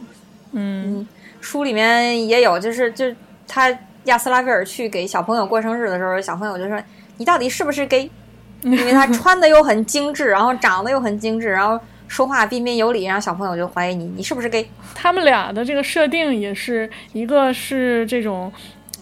[0.53, 1.05] 嗯。
[1.47, 3.05] 书里面也有，就是就
[3.47, 6.77] 他亚斯拉菲尔去给小朋友过生日的时候，小朋友就说
[7.15, 8.11] ：“你到底是不是 gay？”
[8.63, 14.69] 因为他穿的又很精致，然后长得又很精致，然后说话彬彬有礼，然后小朋友就怀疑你，你是不是 gay？
[14.93, 18.51] 他们俩的这个设定也是一个是这种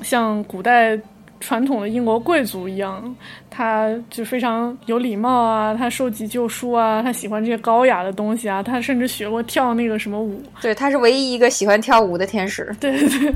[0.03, 0.99] 像古代。
[1.37, 3.15] 传统的英国贵族一样，
[3.55, 10.43] 他就非常有礼貌啊，他收集旧书啊，他喜欢这些高雅的东西啊，他甚至学过跳那个什么舞。
[10.61, 12.75] 对，他是唯一一个喜欢跳舞的天使。
[12.81, 13.33] 对对对。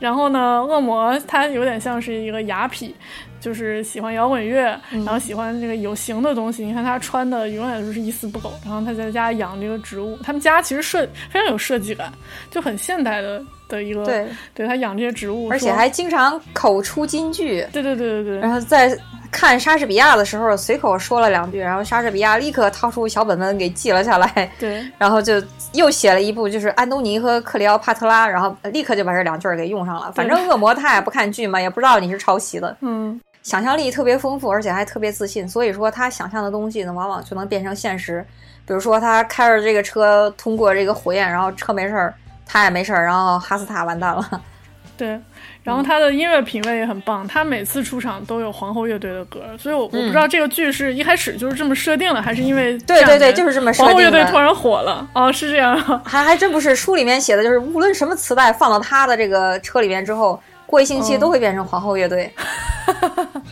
[0.00, 2.90] 然后呢，恶魔他有点像是一个雅痞，
[3.40, 6.64] 就是喜欢摇滚乐，然后喜欢这个有形的东西。
[6.64, 10.18] 你看他穿的永远都是一丝不苟，然后他在家养这个植物。
[10.22, 12.12] 他们家其实设非常有设计感，
[12.50, 13.42] 就很现代的。
[13.70, 17.64] 的一个对，对他养这些植物，而且还经常口出金句。
[17.72, 18.38] 对对对对对。
[18.40, 18.98] 然后在
[19.30, 24.50] 看莎士比亚的时候，随口说了两句，然后莎士比亚立刻掏出小本本给记了下来。
[24.58, 24.84] 对。
[24.98, 25.40] 然后就
[25.74, 30.10] 又写了一部，就是安东尼和克里奥帕特拉，然后立刻就把这两句给用上了。
[30.16, 32.76] 反正恶魔他也不看剧嘛，也不知道你是抄袭的。
[32.80, 33.20] 嗯。
[33.42, 38.24] 想象力特别丰富，而且还特别自信，所以说他想象的东西呢，往往就能变成现实。
[38.66, 42.14] 比如说他开着这个车通过这个火焰，然后车没事儿。
[42.52, 44.28] 他也没事儿，然后哈斯塔完蛋了。
[44.98, 45.16] 对，
[45.62, 62.32] 然后他的音乐品味也很棒，他每次出场都有皇后乐队的歌，所以我我不知道这个剧是一开始就是这么设定的，还是因为对对对，就是这么设定皇后乐队突然火了哦，是这样，还还真不是，书里面写的就是无论什么磁带放到他的这个车里面之后，过一星期都会变成皇后乐队，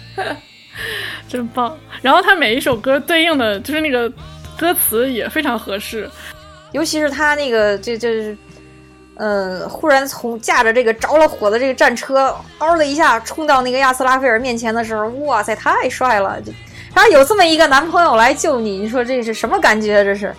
[1.29, 1.77] 真棒。
[2.01, 4.11] 然后他每一首歌对应的就是那个
[4.57, 6.09] 歌词也非常合适，
[6.73, 8.37] 尤其是他那个这这。
[9.21, 16.41] 呃，忽然从驾着这个着了火的这个战车，嗷的一下冲到那个亚斯拉菲尔面前的时候，哇塞，太帅了！
[16.95, 20.05] 然后有这么一个男朋友来救你，你说这是什么感觉？
[20.05, 20.33] 这是，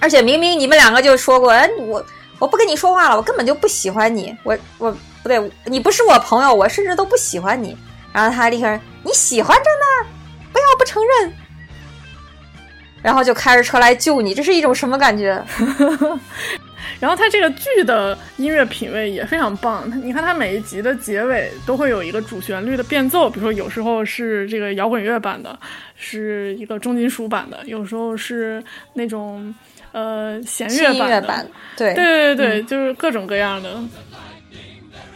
[0.00, 2.02] 而且明明你们两个就说过，哎，我
[2.38, 7.76] 我不跟你说话了，我根本就不喜欢你，我我不对，你不是我朋友，我甚至都不喜欢你。
[8.12, 10.10] 然后他立刻，你喜欢着呢，
[10.52, 11.32] 不要不承认，
[13.02, 15.42] 然后就开着车来救你，这是一种什么感觉？
[17.00, 25.58] 然后他这个剧的音乐品味也非常棒，你看他每一集的结尾都会有一个主旋律的变奏，比如说有时候是这个摇滚乐版的，
[25.96, 29.52] 是一个重金属版的，有时候是那种
[29.92, 33.82] 呃弦乐版的，对对对对，就是各种各样的。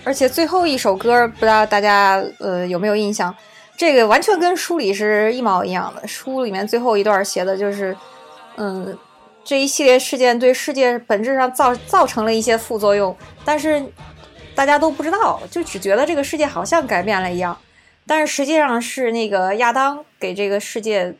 [0.04, 3.34] 而且最后一首歌，不知道大家呃有没有印象？
[3.76, 7.96] 这个完全跟书里是一毛一样的，书里面最后一段写的就是
[8.56, 8.96] 嗯。
[9.44, 13.82] 这一系列事件对世界本质上造造成了一些副作用，但是
[14.54, 17.56] 大家都不知道，就只觉得这个世界好像改变了一样。
[18.06, 21.14] 但是实际上是那个亚当给这个世界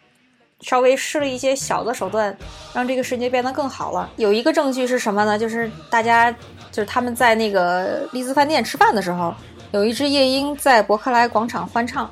[0.61, 2.37] 稍微施了一些小的手段，
[2.75, 4.11] 让这个世界变得更好了。
[4.17, 5.39] 有一个证据是什么呢？
[5.39, 6.35] 就是大家
[6.79, 9.35] 就是他们在那个丽兹饭店吃饭的时候，
[9.73, 12.09] 有一只夜莺在伯克莱广场欢唱，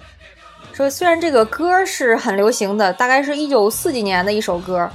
[0.72, 4.90] 说虽然这个歌是很流行的，大概是一九四几年的一首歌。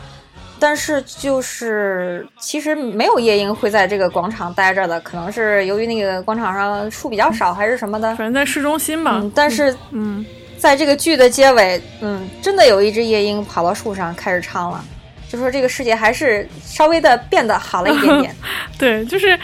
[0.60, 8.10] 但是就是其实没有夜莺会在这个广场待着的，可能是由于那个广场上树比较少，还是什么的。
[8.18, 9.32] 反正在市中心嘛。
[9.34, 10.26] 但是，嗯，
[10.58, 14.84] 在这个剧的结尾，嗯，真的有一只夜莺跑到树上开始唱了，
[15.30, 18.36] 就说这个世界还是稍微的变得好了一点点。
[18.78, 19.36] 对，就是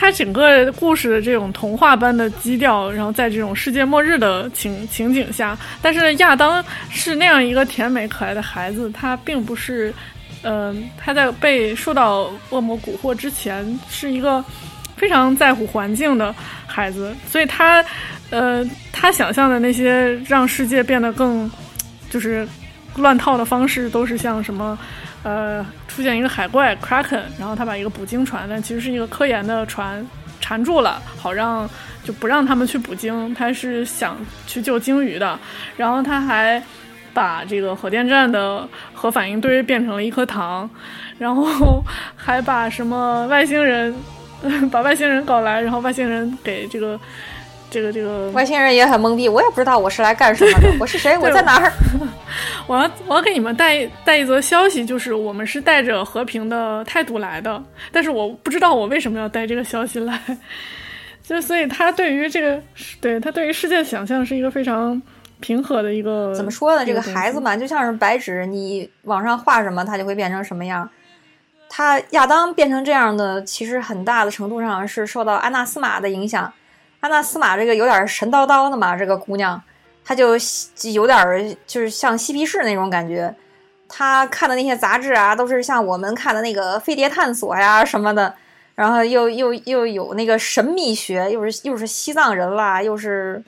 [0.00, 9.92] 它整个故事的这种童话般的基调，然后在这种世界末日的情情景下，但是亚当是那样一个甜美可爱的孩子，他并不是。
[10.42, 14.42] 嗯，他在被受到恶魔蛊惑之前，是一个
[14.96, 16.32] 非常在乎环境的
[16.64, 17.84] 孩子，所以他，
[18.30, 21.50] 呃，他想象的那些让世界变得更
[22.08, 22.46] 就是
[22.94, 24.78] 乱套的方式，都是像什么，
[25.22, 30.06] 呃，出现一个海怪 Kraken，然后他把一个捕鲸船，但其实是一个科研的船
[30.40, 31.68] 缠住了，好让
[32.04, 34.16] 就不让他们去捕鲸，他是想
[34.46, 35.38] 去救鲸鱼的，
[35.76, 36.62] 然后他还。
[37.14, 40.68] 把这个核电站的核反应堆变成了一颗糖，
[41.18, 41.82] 然后
[42.14, 43.92] 还把什么外星人，
[44.70, 47.00] 把外星人搞来，然后外星人给这个
[47.70, 51.72] 这个这个外星人也很懵逼，我也不知道我是来干什么的， 我是谁，我在哪儿？
[52.66, 57.62] 我 要我要给你们带带一则消息，就是我们是带着和平的态度来的，
[57.92, 60.18] 但是我不知道我为什么要带这个消息来，
[61.22, 62.60] 就所以他对于这个
[63.00, 65.00] 对他对于世界想象是一个非常
[65.40, 66.84] 平和的一个怎么说呢？
[66.86, 70.88] 这个孩子嘛，就像是白纸，你往上画什么，他就会变成什么样。
[71.68, 76.50] 他亚当变成这样的，其实很大的程度上是受到安纳斯玛的影响。
[77.00, 79.60] 安娜斯玛这个有点神叨叨的嘛，这个姑娘，
[80.04, 80.36] 她就
[80.92, 83.34] 有点就是像嬉皮士那种感觉。
[83.88, 88.34] 她看的那些杂志啊，都是像我们看的那个《飞碟探索》呀什么的，
[88.74, 93.42] 然后又又又有那个神秘学，又是又是西藏人啦，又是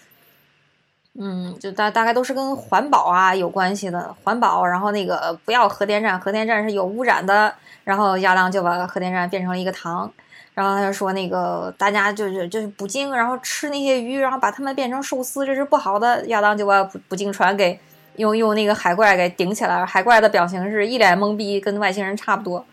[1.18, 7.53] 嗯，就大大概都是跟环保啊有关系的环保，然后那个不要核电站，核电站是有污染的，
[7.91, 10.09] 然后亚当就把核电站变成了一个糖，
[10.55, 16.24] 然后他就说那个大家就是就是捕鲸，然后吃那些鱼，然后把它们变成寿司，这是不好的。
[16.26, 17.76] 亚当就把捕捕鲸船给
[18.14, 22.64] 用用那个海怪给顶起来，海怪的表情是一脸懵逼，跟外星人差不多，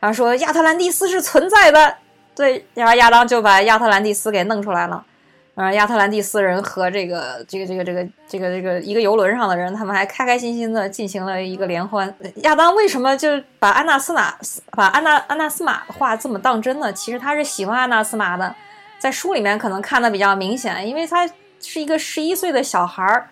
[0.00, 1.94] 然后说亚特兰蒂斯是存在的，
[2.34, 5.04] 对，然后亚当就把亚特兰蒂斯给弄出来了。
[5.56, 12.14] 呃，亚特兰蒂斯人和这个这个这个这个这个这个一个游轮上的人，他们还开开心心的进行了一个联欢。
[12.42, 14.34] 亚当为什么就把安娜斯玛
[14.72, 16.92] 把安娜安娜斯玛的话这么当真呢？
[16.92, 18.54] 其实他是喜欢安娜斯玛的，
[18.98, 21.26] 在书里面可能看的比较明显，因为他
[21.58, 23.30] 是一个十一岁的小孩儿，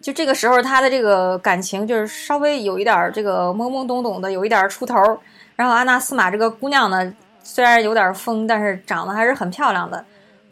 [0.00, 4.96] 就这个时候他的这个感情就是稍微有一点这个懵懵懂懂的，有一点出头。
[5.56, 10.02] 然后安娜斯玛这个姑娘呢，虽然有点疯，但是长得还是很漂亮的。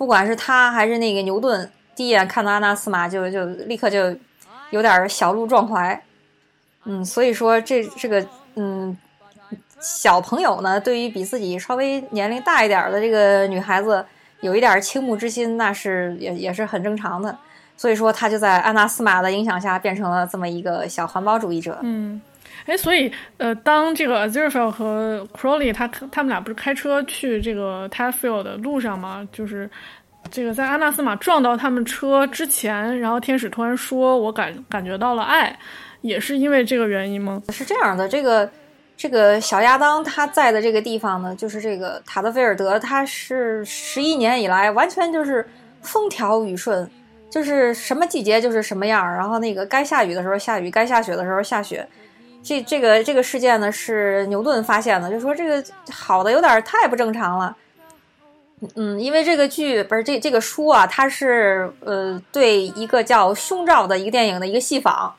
[0.01, 4.17] 不管是他还是那个牛顿，第一眼看到安娜斯玛就就立刻就
[4.71, 6.03] 有点小鹿撞怀，
[6.87, 8.97] 嗯，所以说这这个嗯
[9.79, 14.03] 小朋友呢，对于比自己稍微年龄大一点的这个女孩子
[14.41, 17.37] 有一点倾慕之心，那是也也是很正常的。
[17.77, 21.79] 所以说他就在安娜斯玛的影响下变成了这么一个小环保主义者。
[21.83, 22.19] 嗯，
[22.71, 29.29] 哎，所以呃，当这个 Aziraphale 和 Crowley 他他们俩不是开车去这个 t a f f i e l 的路上吗？
[29.33, 29.69] 就是
[30.31, 35.59] 这个在阿纳斯玛撞到他们车之前，然后天使突然说：“我感感觉到了爱。”
[36.03, 37.43] 也是因为这个原因吗？
[37.49, 38.49] 是这样的，这个
[38.97, 45.45] 这个小亚当他在的这个地方呢，就是这个塔德菲尔德，他是十一年以来完全就是
[45.83, 46.89] 风调雨顺，
[47.29, 51.85] 就是什么季节就是什么样，然后那个该下雨的时候下雨，该下雪的时候下雪。
[52.43, 57.57] 这这个这个事件呢，是牛顿发现的，就说这个好的有点太不正常了。
[58.77, 65.13] 嗯，因为这个剧不是这这个书啊，它是呃对一个叫《胸罩》的一个电影的一个戏仿。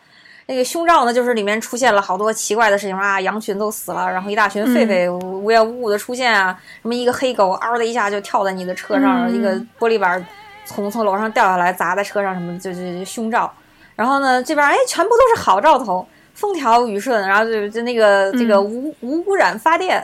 [0.47, 10.23] 那个胸罩呢，就是里面出现了好多奇怪的事情啊，羊群都死了，然后一大群狒狒无缘无故的出现啊，什么一个黑狗嗷的一下就跳在你的车上，嗯一个玻璃板
[10.65, 13.51] 从从楼上掉下来砸在车上什么，就就就胸罩。
[13.95, 16.05] 然后呢，这边哎全部都是好兆头，
[16.41, 20.03] 风调雨顺，然后就就那个这个嗯无、无污染发电，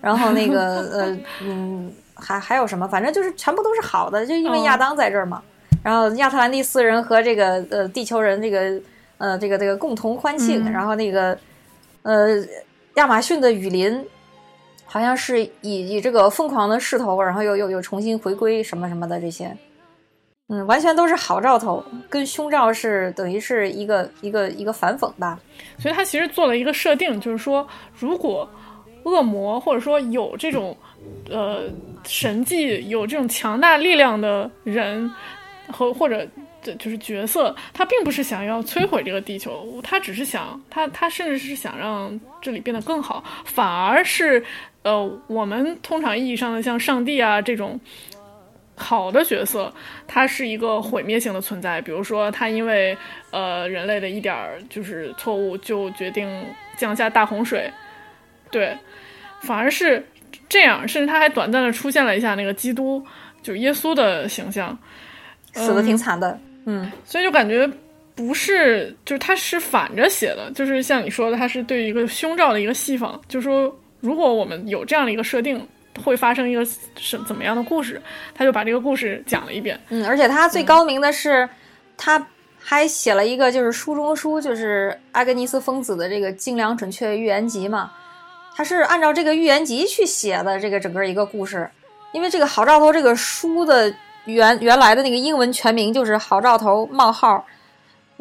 [0.00, 5.42] 然后那个呃嗯还还有什么，反正就是全部都是好的，就因为哦亚当在这儿嘛。
[5.82, 8.80] 然后亚特兰蒂斯人和这个呃地球人这个
[9.18, 10.70] 呃这个这个共同欢庆，嗯。
[10.72, 11.36] 然后那个
[12.02, 12.28] 呃
[12.94, 14.06] 亚马逊的雨林
[14.84, 19.56] 好像是以以这个疯狂的势头，然后又又又重新回归什么什么的这些，
[20.54, 25.40] 嗯，完全都是好兆头，跟胸罩是等于是一个一个一个反讽吧。
[25.78, 27.66] 所以他其实做了一个设定，就是说，
[27.98, 28.46] 如果
[29.04, 30.76] 恶魔或者说有这种
[31.30, 31.62] 呃
[32.04, 35.10] 神迹、有这种强大力量的人
[35.68, 36.28] 和或者
[36.62, 44.44] 这就是角色，他并不是想要摧毁这个地球，他只是想他他甚至是想让这里变得更好，反而是
[44.82, 47.80] 呃我们通常意义上的像上帝啊这种。
[48.82, 49.72] 好的角色，
[50.06, 51.80] 它是一个毁灭性的存在。
[51.80, 52.94] 比如说，他因为
[53.30, 56.44] 呃人类的一点儿就是错误，就决定
[56.76, 57.70] 降下大洪水。
[58.50, 58.76] 对，
[59.40, 60.04] 反而是
[60.48, 63.02] 这样，甚至他还短暂的出现了一下那个基督，
[63.42, 64.76] 就耶稣的形象，
[65.54, 67.66] 死的挺惨的，嗯，所以就感觉
[68.14, 75.66] 不是，就是他是反着写的，就是像你说的，他是对于一个胸罩的一个戏仿，就是说，如果我们有这样的一个设定，
[76.04, 76.64] 会发生一个
[76.96, 78.00] 什怎么样的故事，
[78.34, 79.78] 他就把这个故事讲了一遍。
[79.88, 81.48] 嗯，而且他最高明的是，
[81.96, 82.26] 他
[82.58, 87.92] 还写了一个就是书中书，就是阿格尼斯疯子的这个精良准确预言集嘛。
[88.54, 91.68] 他是按照这个预言集去写的这个整个一个故事，
[92.12, 93.92] 因为这个好兆头这个书的
[94.26, 97.44] 原原来的那个英文全名就是好兆头冒号，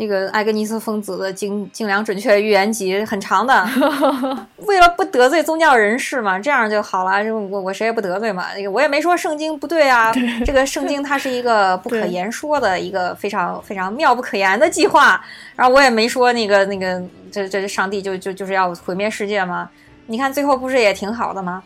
[0.02, 3.64] 那个艾格尼斯疯子的精精良准确预言集很长的，
[4.66, 7.24] 为了不得罪宗教人士嘛，这样就好了。
[7.24, 10.12] 就我我谁也不得罪嘛，那个我也没说圣经不对啊。
[10.44, 15.24] 这个圣经它是一个不可言说的一个非常非常妙不可言的计划。
[15.56, 17.00] 然后我也没说那个那个
[17.32, 19.70] 这这上帝就就就是要毁灭世界嘛。
[20.08, 21.62] 你看最后不是也挺好的吗？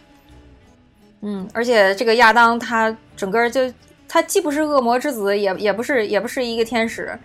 [1.21, 3.61] 嗯，而且这个亚当他整个就
[4.09, 7.17] 他既不是恶魔之子，也也不是也不是一个天使。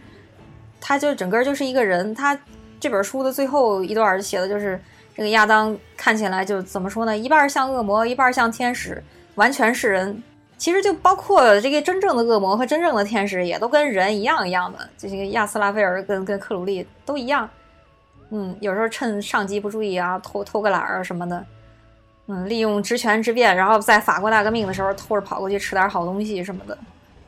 [0.81, 2.39] 他就整个就是一个人，他
[2.81, 4.81] 这本书的最后一段写的就是
[5.15, 7.17] 这个亚当看起来就怎么说呢？
[7.17, 9.03] 一半像恶魔，一半像天使，
[9.35, 10.23] 完全是人。
[10.57, 14.79] 其实就包括这个真正的恶魔和真正的天使，也都跟人一样一样的。
[14.99, 17.49] 这些亚斯拉菲尔跟跟克鲁利都一样。
[18.29, 21.45] 嗯，有时候趁上级不注意啊，偷偷个懒儿什么的。
[22.27, 26.79] 嗯，利用职权之便，然后在法国大革命的时候偷着跑过去吃点好东西什么的。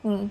[0.02, 0.30] 嗯。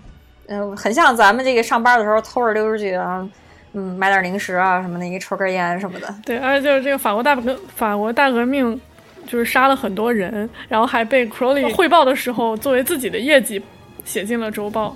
[0.51, 3.25] 嗯，很像咱们这个上班的时候偷着溜出去啊，
[3.71, 6.13] 嗯，买点零食啊什么的，一抽根烟什么的。
[6.25, 8.79] 对，而且就是这个法国大革法国大革命，
[9.25, 13.63] 就是杀了很多人，然后还被 Crowley 汇报的时候作为自己的业绩
[14.03, 14.93] 写进了周报，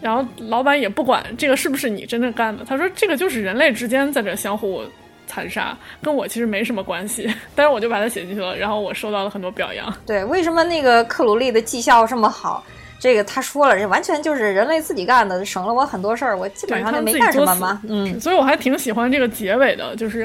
[0.00, 4.82] 然后老板也不管这个是不是你真正干的，他说这个就是人类之间在这相互
[5.26, 9.92] 残杀，跟我其实没什么关系， 但是我就把它写进去了，然后我受到了很多表扬。
[10.06, 12.62] 对，为什么那个克鲁利的绩效这么好？
[13.04, 17.78] 这个他说了，这完全就是人类自己干的，省了我很多事儿，我基本上就没干什么嘛。
[17.86, 20.22] 嗯，所以我还挺喜欢这个结尾的，就是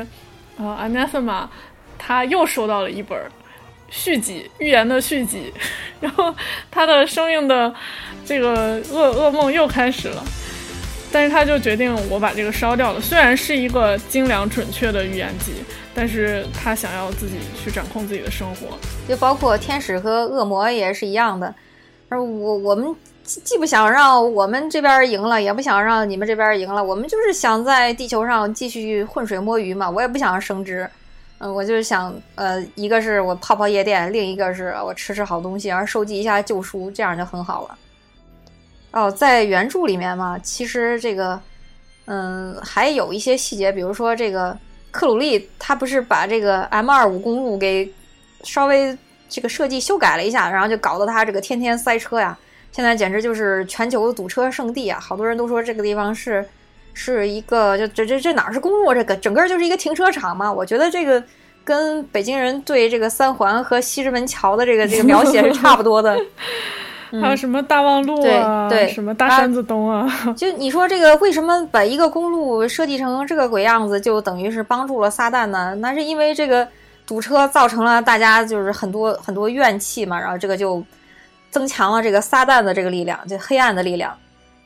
[0.57, 1.45] 啊，Anathema
[1.97, 3.19] 他又收到了一本
[3.89, 5.51] 续集，预言的续集，
[5.99, 6.33] 然后
[6.71, 7.75] 他的生命的
[8.25, 10.23] 这个噩噩梦又开始了，
[11.11, 13.01] 但是他就决定我把这个烧掉了。
[13.01, 15.51] 虽然是一个精良准确的预言集，
[15.93, 18.67] 但是他想要自己去掌控自己的生活，
[19.05, 21.53] 就包括天使和恶魔也是一样的。
[22.09, 29.87] 而我我们既不想让我们这边赢了，也不想让你们这边赢了，我们就是想在地球上继续浑水摸鱼嘛。
[29.87, 30.89] 我也不想升职，
[31.37, 37.77] 嗯，我就是想，呃，一个是我泡泡夜店，另一个是我吃吃好东西，然后收集一下旧书，这样就很好了。
[38.91, 41.39] 哦，在原著里面嘛，其实这个，
[42.05, 44.57] 嗯，还有一些细节，比如说这个
[44.89, 47.93] 克鲁利他不是把这个 M 二五公路给
[48.43, 48.97] 稍微。
[49.29, 52.35] 这个设计修改了一下，然后就搞得它这个天天塞车呀！
[52.71, 54.99] 现在简直就是全球堵车圣地啊！
[54.99, 56.45] 好多人都说这个地方是
[56.93, 58.93] 是一个，就这这这哪是公路？
[58.93, 60.51] 这个整个就是一个停车场嘛！
[60.51, 61.23] 我觉得这个
[61.63, 66.19] 跟北京人对这个三环和西直门桥的这个这个描写是差不多的。
[67.21, 68.67] 还有什么大望路啊？
[68.69, 70.07] 对，什么大山子东啊？
[70.37, 75.75] 就你说这个为什么把一个公路设计成这个鬼样子，就等于是帮助了撒旦呢？
[75.79, 76.67] 那是因为这个。
[77.09, 80.83] 堵车造成了大家就是很多很多怨气嘛，然后这个就
[81.49, 84.15] 增强了这个撒旦的这个力量，就黑暗的力量。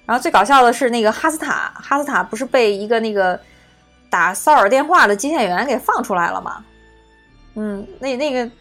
[0.06, 3.40] 然后最搞笑的是那个哈斯塔，哈斯塔不是被一个那个
[4.10, 6.66] 打骚扰电话的接线员给放出来了吗？
[7.56, 8.52] 嗯，那那个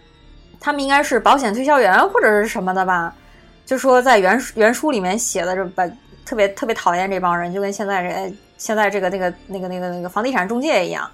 [0.61, 3.13] 他们应该是保险推销员或者是什么的吧？
[3.67, 5.85] 就说在原原书里面写的，这把
[6.25, 11.11] 特别特别讨厌这帮人，就跟现在这现在这个那个那个那个那个房地产中介一样。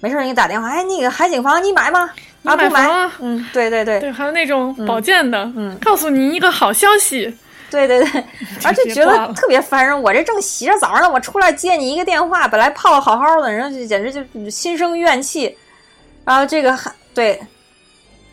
[0.00, 0.68] 没事你打电话。
[0.68, 2.10] 哎，那个海景房你买吗？
[2.44, 3.10] 啊，不买。
[3.20, 3.98] 嗯，对对对。
[4.00, 5.50] 对，还有那种保健的。
[5.56, 7.36] 嗯，告诉你一个好消息。
[7.70, 8.24] 对对对，
[8.64, 10.00] 而且觉得特别烦人。
[10.00, 15.56] 我这正洗着澡呢，我出来接你一个电话，本来泡的好好的，然后就简直就心生怨气。
[16.24, 17.38] 然后这个哈对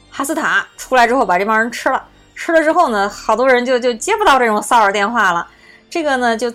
[0.10, 2.02] 哈斯塔出来之后，把这帮人吃了。
[2.36, 5.48] 吃了之后呢，好多人就就接不到这种骚扰电话了。
[5.90, 6.54] 这个呢就。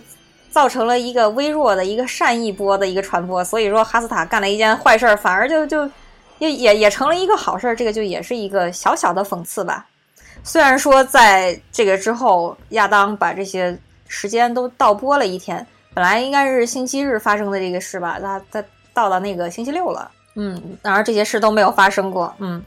[0.51, 5.88] 造成了一个微弱的一个善意波的一个传播，所以说哈斯塔干了一件坏事，反而就就
[6.38, 9.86] 也也也成了一个好事，这个就也是一个小小的讽刺吧。
[10.42, 13.78] 虽然说在这个之后，亚当把这些
[14.09, 22.62] 时间都倒播了一天，本来应该是星期日发生的这个事吧，他他到了那个星期六了，嗯，然而这些事都没有发生过，嗯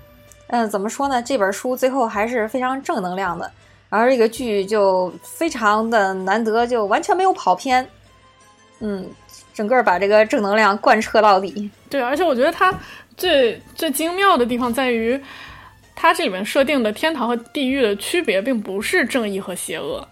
[0.47, 1.21] 嗯，怎么说呢？
[1.21, 3.51] 这本书最后还是非常正能量的。
[3.95, 7.87] 而这个剧就非常的难得，就完全没有跑偏，
[8.79, 9.07] 嗯，
[9.53, 11.69] 整个把这个正能量贯彻到底。
[11.91, 12.73] 对，而且我觉得它
[13.15, 15.19] 最最精妙的地方在于，
[15.95, 20.07] 它这里面设定的天堂和地狱的区别，并不是正义和邪恶，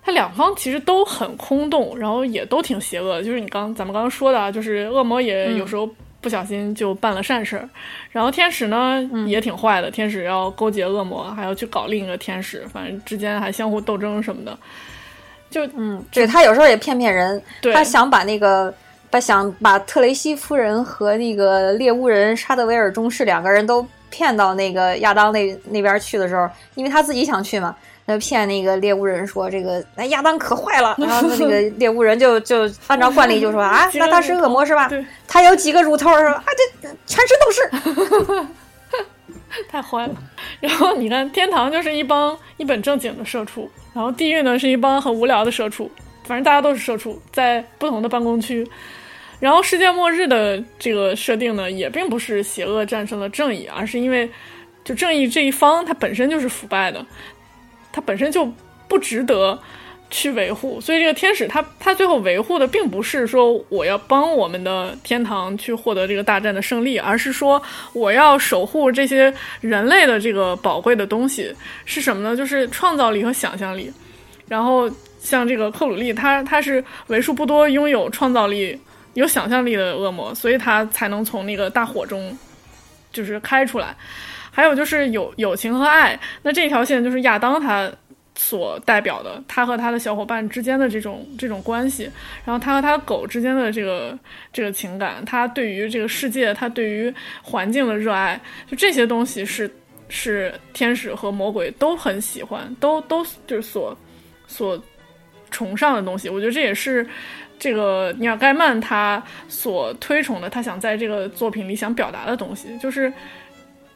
[0.00, 3.20] 它两方其实都很空洞，然后也都挺邪恶。
[3.20, 5.88] 就是你刚咱们刚刚说的啊，就是恶魔也有时候。
[6.24, 7.68] 不小心就办了善事儿，
[8.10, 14.58] 然后天使呢也挺坏的，天使要勾结恶魔，还要去搞另一个天使，反正之间还相互斗争什么的。
[15.50, 17.40] 就嗯，对他有时候也骗骗人，
[17.74, 18.74] 他想把那个
[19.10, 34.88] 把想把特雷西夫人和那个猎巫人沙德维尔中士两个人都骗到那个亚当那那边去的时候，因为他自己想去嘛，那骗那个猎物人说这个那亚当可坏了， 然后那个猎物人就就按照惯例就说啊， 那他是恶魔是吧？
[34.88, 36.32] 对，他有几个乳头是吧？
[36.32, 36.46] 啊，
[36.82, 37.50] 这全身都
[38.30, 38.46] 是，
[39.68, 40.14] 太坏了。
[40.60, 45.90] 然后你看，天堂就是一帮一本正经的社畜，然后地狱呢是一帮很无聊的社畜，
[46.24, 48.66] 反正大家都是社畜，在不同的办公区。
[49.40, 54.30] 然后世界末日的这个设定呢，也并不是邪恶战胜了正义，而是因为
[54.84, 57.04] 就正义这一方它本身就是腐败的，
[57.94, 58.50] 它本身就
[58.88, 59.56] 不值得
[60.10, 60.80] 去维护。
[60.80, 72.36] 所以这个天使他他最后维护的并不是说我要帮我们的天堂去获得这个大战的胜利，而是说我要守护这些人类的这个宝贵的东西是什么呢？
[72.36, 73.92] 就是创造力和想象力。
[74.48, 74.90] 然后
[75.20, 78.76] 像这个克鲁利，他他是为数不多拥有创造力。
[79.14, 82.36] 有想象力的恶魔，所以他才能从那个大火中，
[83.12, 83.94] 就是开出来。
[84.54, 87.90] 还有就是友友情和爱，那这条线就是亚当他
[88.36, 92.04] 所代表的，他和他的小伙伴之间的这种这种关系，
[92.44, 94.16] 然后他和他狗之间的这个
[94.52, 99.68] 这个情感，他对于这个世界，他对于环境的热爱，就这些东西是
[100.08, 103.96] 是天使和魔鬼都很喜欢，都都就是所
[104.46, 104.80] 所
[105.50, 106.28] 崇尚的东西。
[106.28, 107.04] 我觉得这也是。
[107.56, 113.10] 这个尼尔盖曼他所推崇的，他想在这个作品里想表达的东西，就是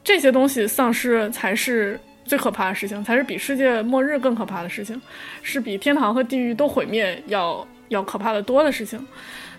[0.08, 4.98] 这些东西丧失才是最可怕的事情，才是比世界末日更可怕的事情，
[5.42, 9.06] 是比天堂和地狱都毁灭要要可怕的多的事情。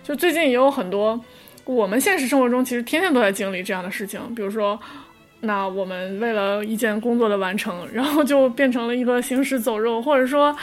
[0.02, 1.20] 就最近也有很多，
[1.64, 4.76] 我们现实生活中其实天天都在经历这样的事情，比如说。
[5.42, 10.54] 那我们为了一件工作的完成，然后就变成了一个行尸走肉，或者说，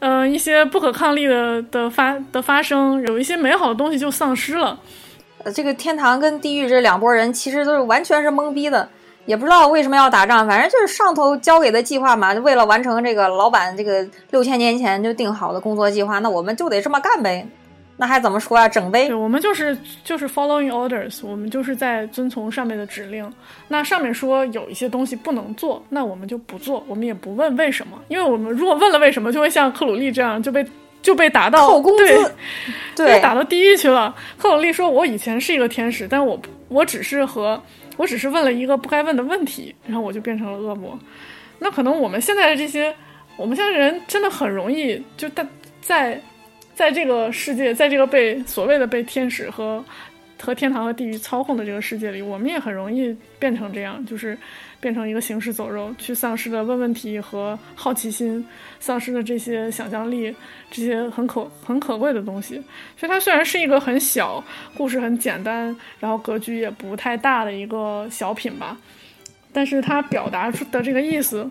[0.00, 4.80] 嗯，一些不可抗力的的发的发生，有一些美好的东西就丧失了。
[5.44, 8.88] 呃，这个天堂跟地狱这两拨人其实都是完全是懵逼的，
[9.26, 17.46] 也不知道为什么要打仗，反正就是上头交给的计划嘛，就为了完成这个老板这个六千年前就定好的工作计划，那我们就得这么干呗。
[17.98, 18.68] 那还怎么说啊？
[18.68, 19.10] 整呗！
[19.14, 19.74] 我们就是
[20.04, 23.26] 就是 following orders，我们就是在遵从上面的指令。
[23.68, 30.62] 那上面说有一些东西不能做，那我们就不做，我们也不问为什么，因为我们如果问了为什么，就会像克鲁利这样就被
[31.00, 32.34] 就被打到扣工资，
[32.94, 34.14] 对，打到地狱去了。
[34.36, 37.58] 克鲁利说：“我以前是一个天使，但我我只是和
[37.96, 40.98] 我只是问了一个不该问的问题，然后我就变成了恶魔。
[41.58, 42.94] 那可能我们现在的这些，
[43.36, 45.46] 我们现在人真的很容易就在
[45.80, 46.20] 在。”
[46.76, 49.82] 在这个世界，在这个被所谓的被天使和
[50.38, 54.36] 和天堂和地狱操控的这个世界里，我们也很容易变成这样，就是
[54.80, 58.46] 变成一个行尸走肉，去丧失了问问题和好奇心，
[58.78, 60.34] 丧失了这些想象力，
[60.70, 62.54] 这些很可很可贵的东西。
[62.96, 64.42] 所以它虽然是一个很小
[64.76, 68.76] 故事，很简单，然后格局也不太大的一个小品吧，
[69.52, 71.50] 但是它表达出的这个意思，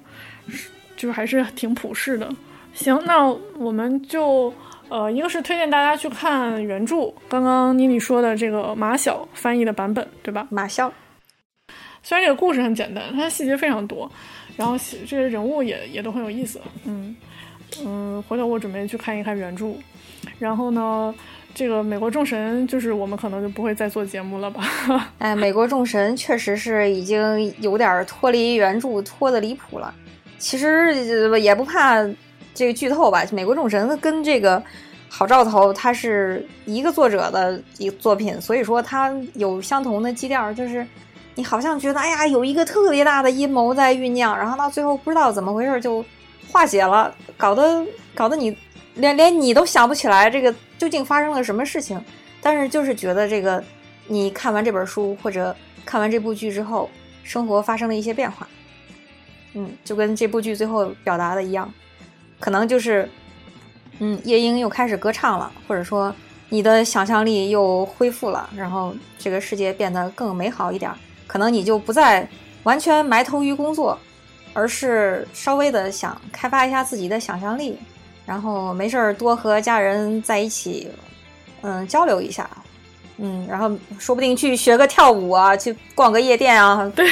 [0.95, 2.29] 就还是挺普世的。
[2.73, 4.53] 行，那我们就。
[4.87, 10.45] 呃，一个是推荐大家去看原著，刚刚妮妮说的这个马晓翻译的版本，对吧？
[10.51, 10.93] 马晓，
[12.05, 14.09] 虽然这个故事很简单，它细节非常多，
[14.55, 16.61] 然后这些人物也也都很有意思。
[16.83, 17.15] 嗯
[17.83, 19.73] 嗯，回头我准备去看一看原著。
[20.37, 21.13] 然后呢，
[21.55, 24.63] 这个美国众神就是我们可能就不会再做节目了吧？
[25.17, 29.91] 哎，美国众神确实是已经有点脱离原著，脱的离谱了。
[30.37, 30.93] 其实
[31.41, 32.07] 也不怕。
[32.57, 34.63] 这个剧透吧，《美国众神》跟这个
[35.09, 40.87] 好兆头，它是一个作者的一个作品，所以说它有相同的基调，就是
[41.35, 46.03] 你好像觉得，哎呀，有一个特别大的阴谋在酝酿，然后到最后不知道怎么回事就
[46.51, 48.57] 化解了，搞得搞得你
[48.95, 52.01] 连连你都想不起来这个究竟发生了什么事情，
[52.41, 53.63] 但是就是觉得这个
[54.07, 55.55] 你看完这本书或者
[55.85, 56.89] 看完这部剧之后，
[57.23, 58.47] 生活发生了一些变化，
[59.53, 61.71] 嗯，就跟这部剧最后表达的一样。
[62.39, 63.09] 可能就是，
[63.99, 66.13] 嗯，夜莺又开始歌唱了，或者说
[66.49, 70.91] 你的想象力又恢复了，然后这个世界变得更美好一点。
[71.27, 72.27] 可能你就不再
[72.63, 73.97] 完全埋头于工作，
[74.53, 77.77] 而是稍微的想开发一下自己的想象力，
[78.25, 80.87] 然后没事儿多和家人在一起，
[81.61, 82.49] 嗯，交流一下。
[83.17, 87.07] 嗯，然后说不定去学个跳舞啊，去逛个夜店啊， 对，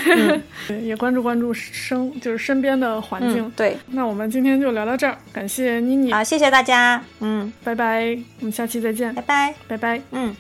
[0.82, 3.50] 也关注关注生就是身边的环境。
[3.56, 10.36] 对，那我们今天就聊到这儿，感谢妮妮，好，谢谢大家，嗯，拜拜，我们下期再见，拜拜，拜拜，嗯。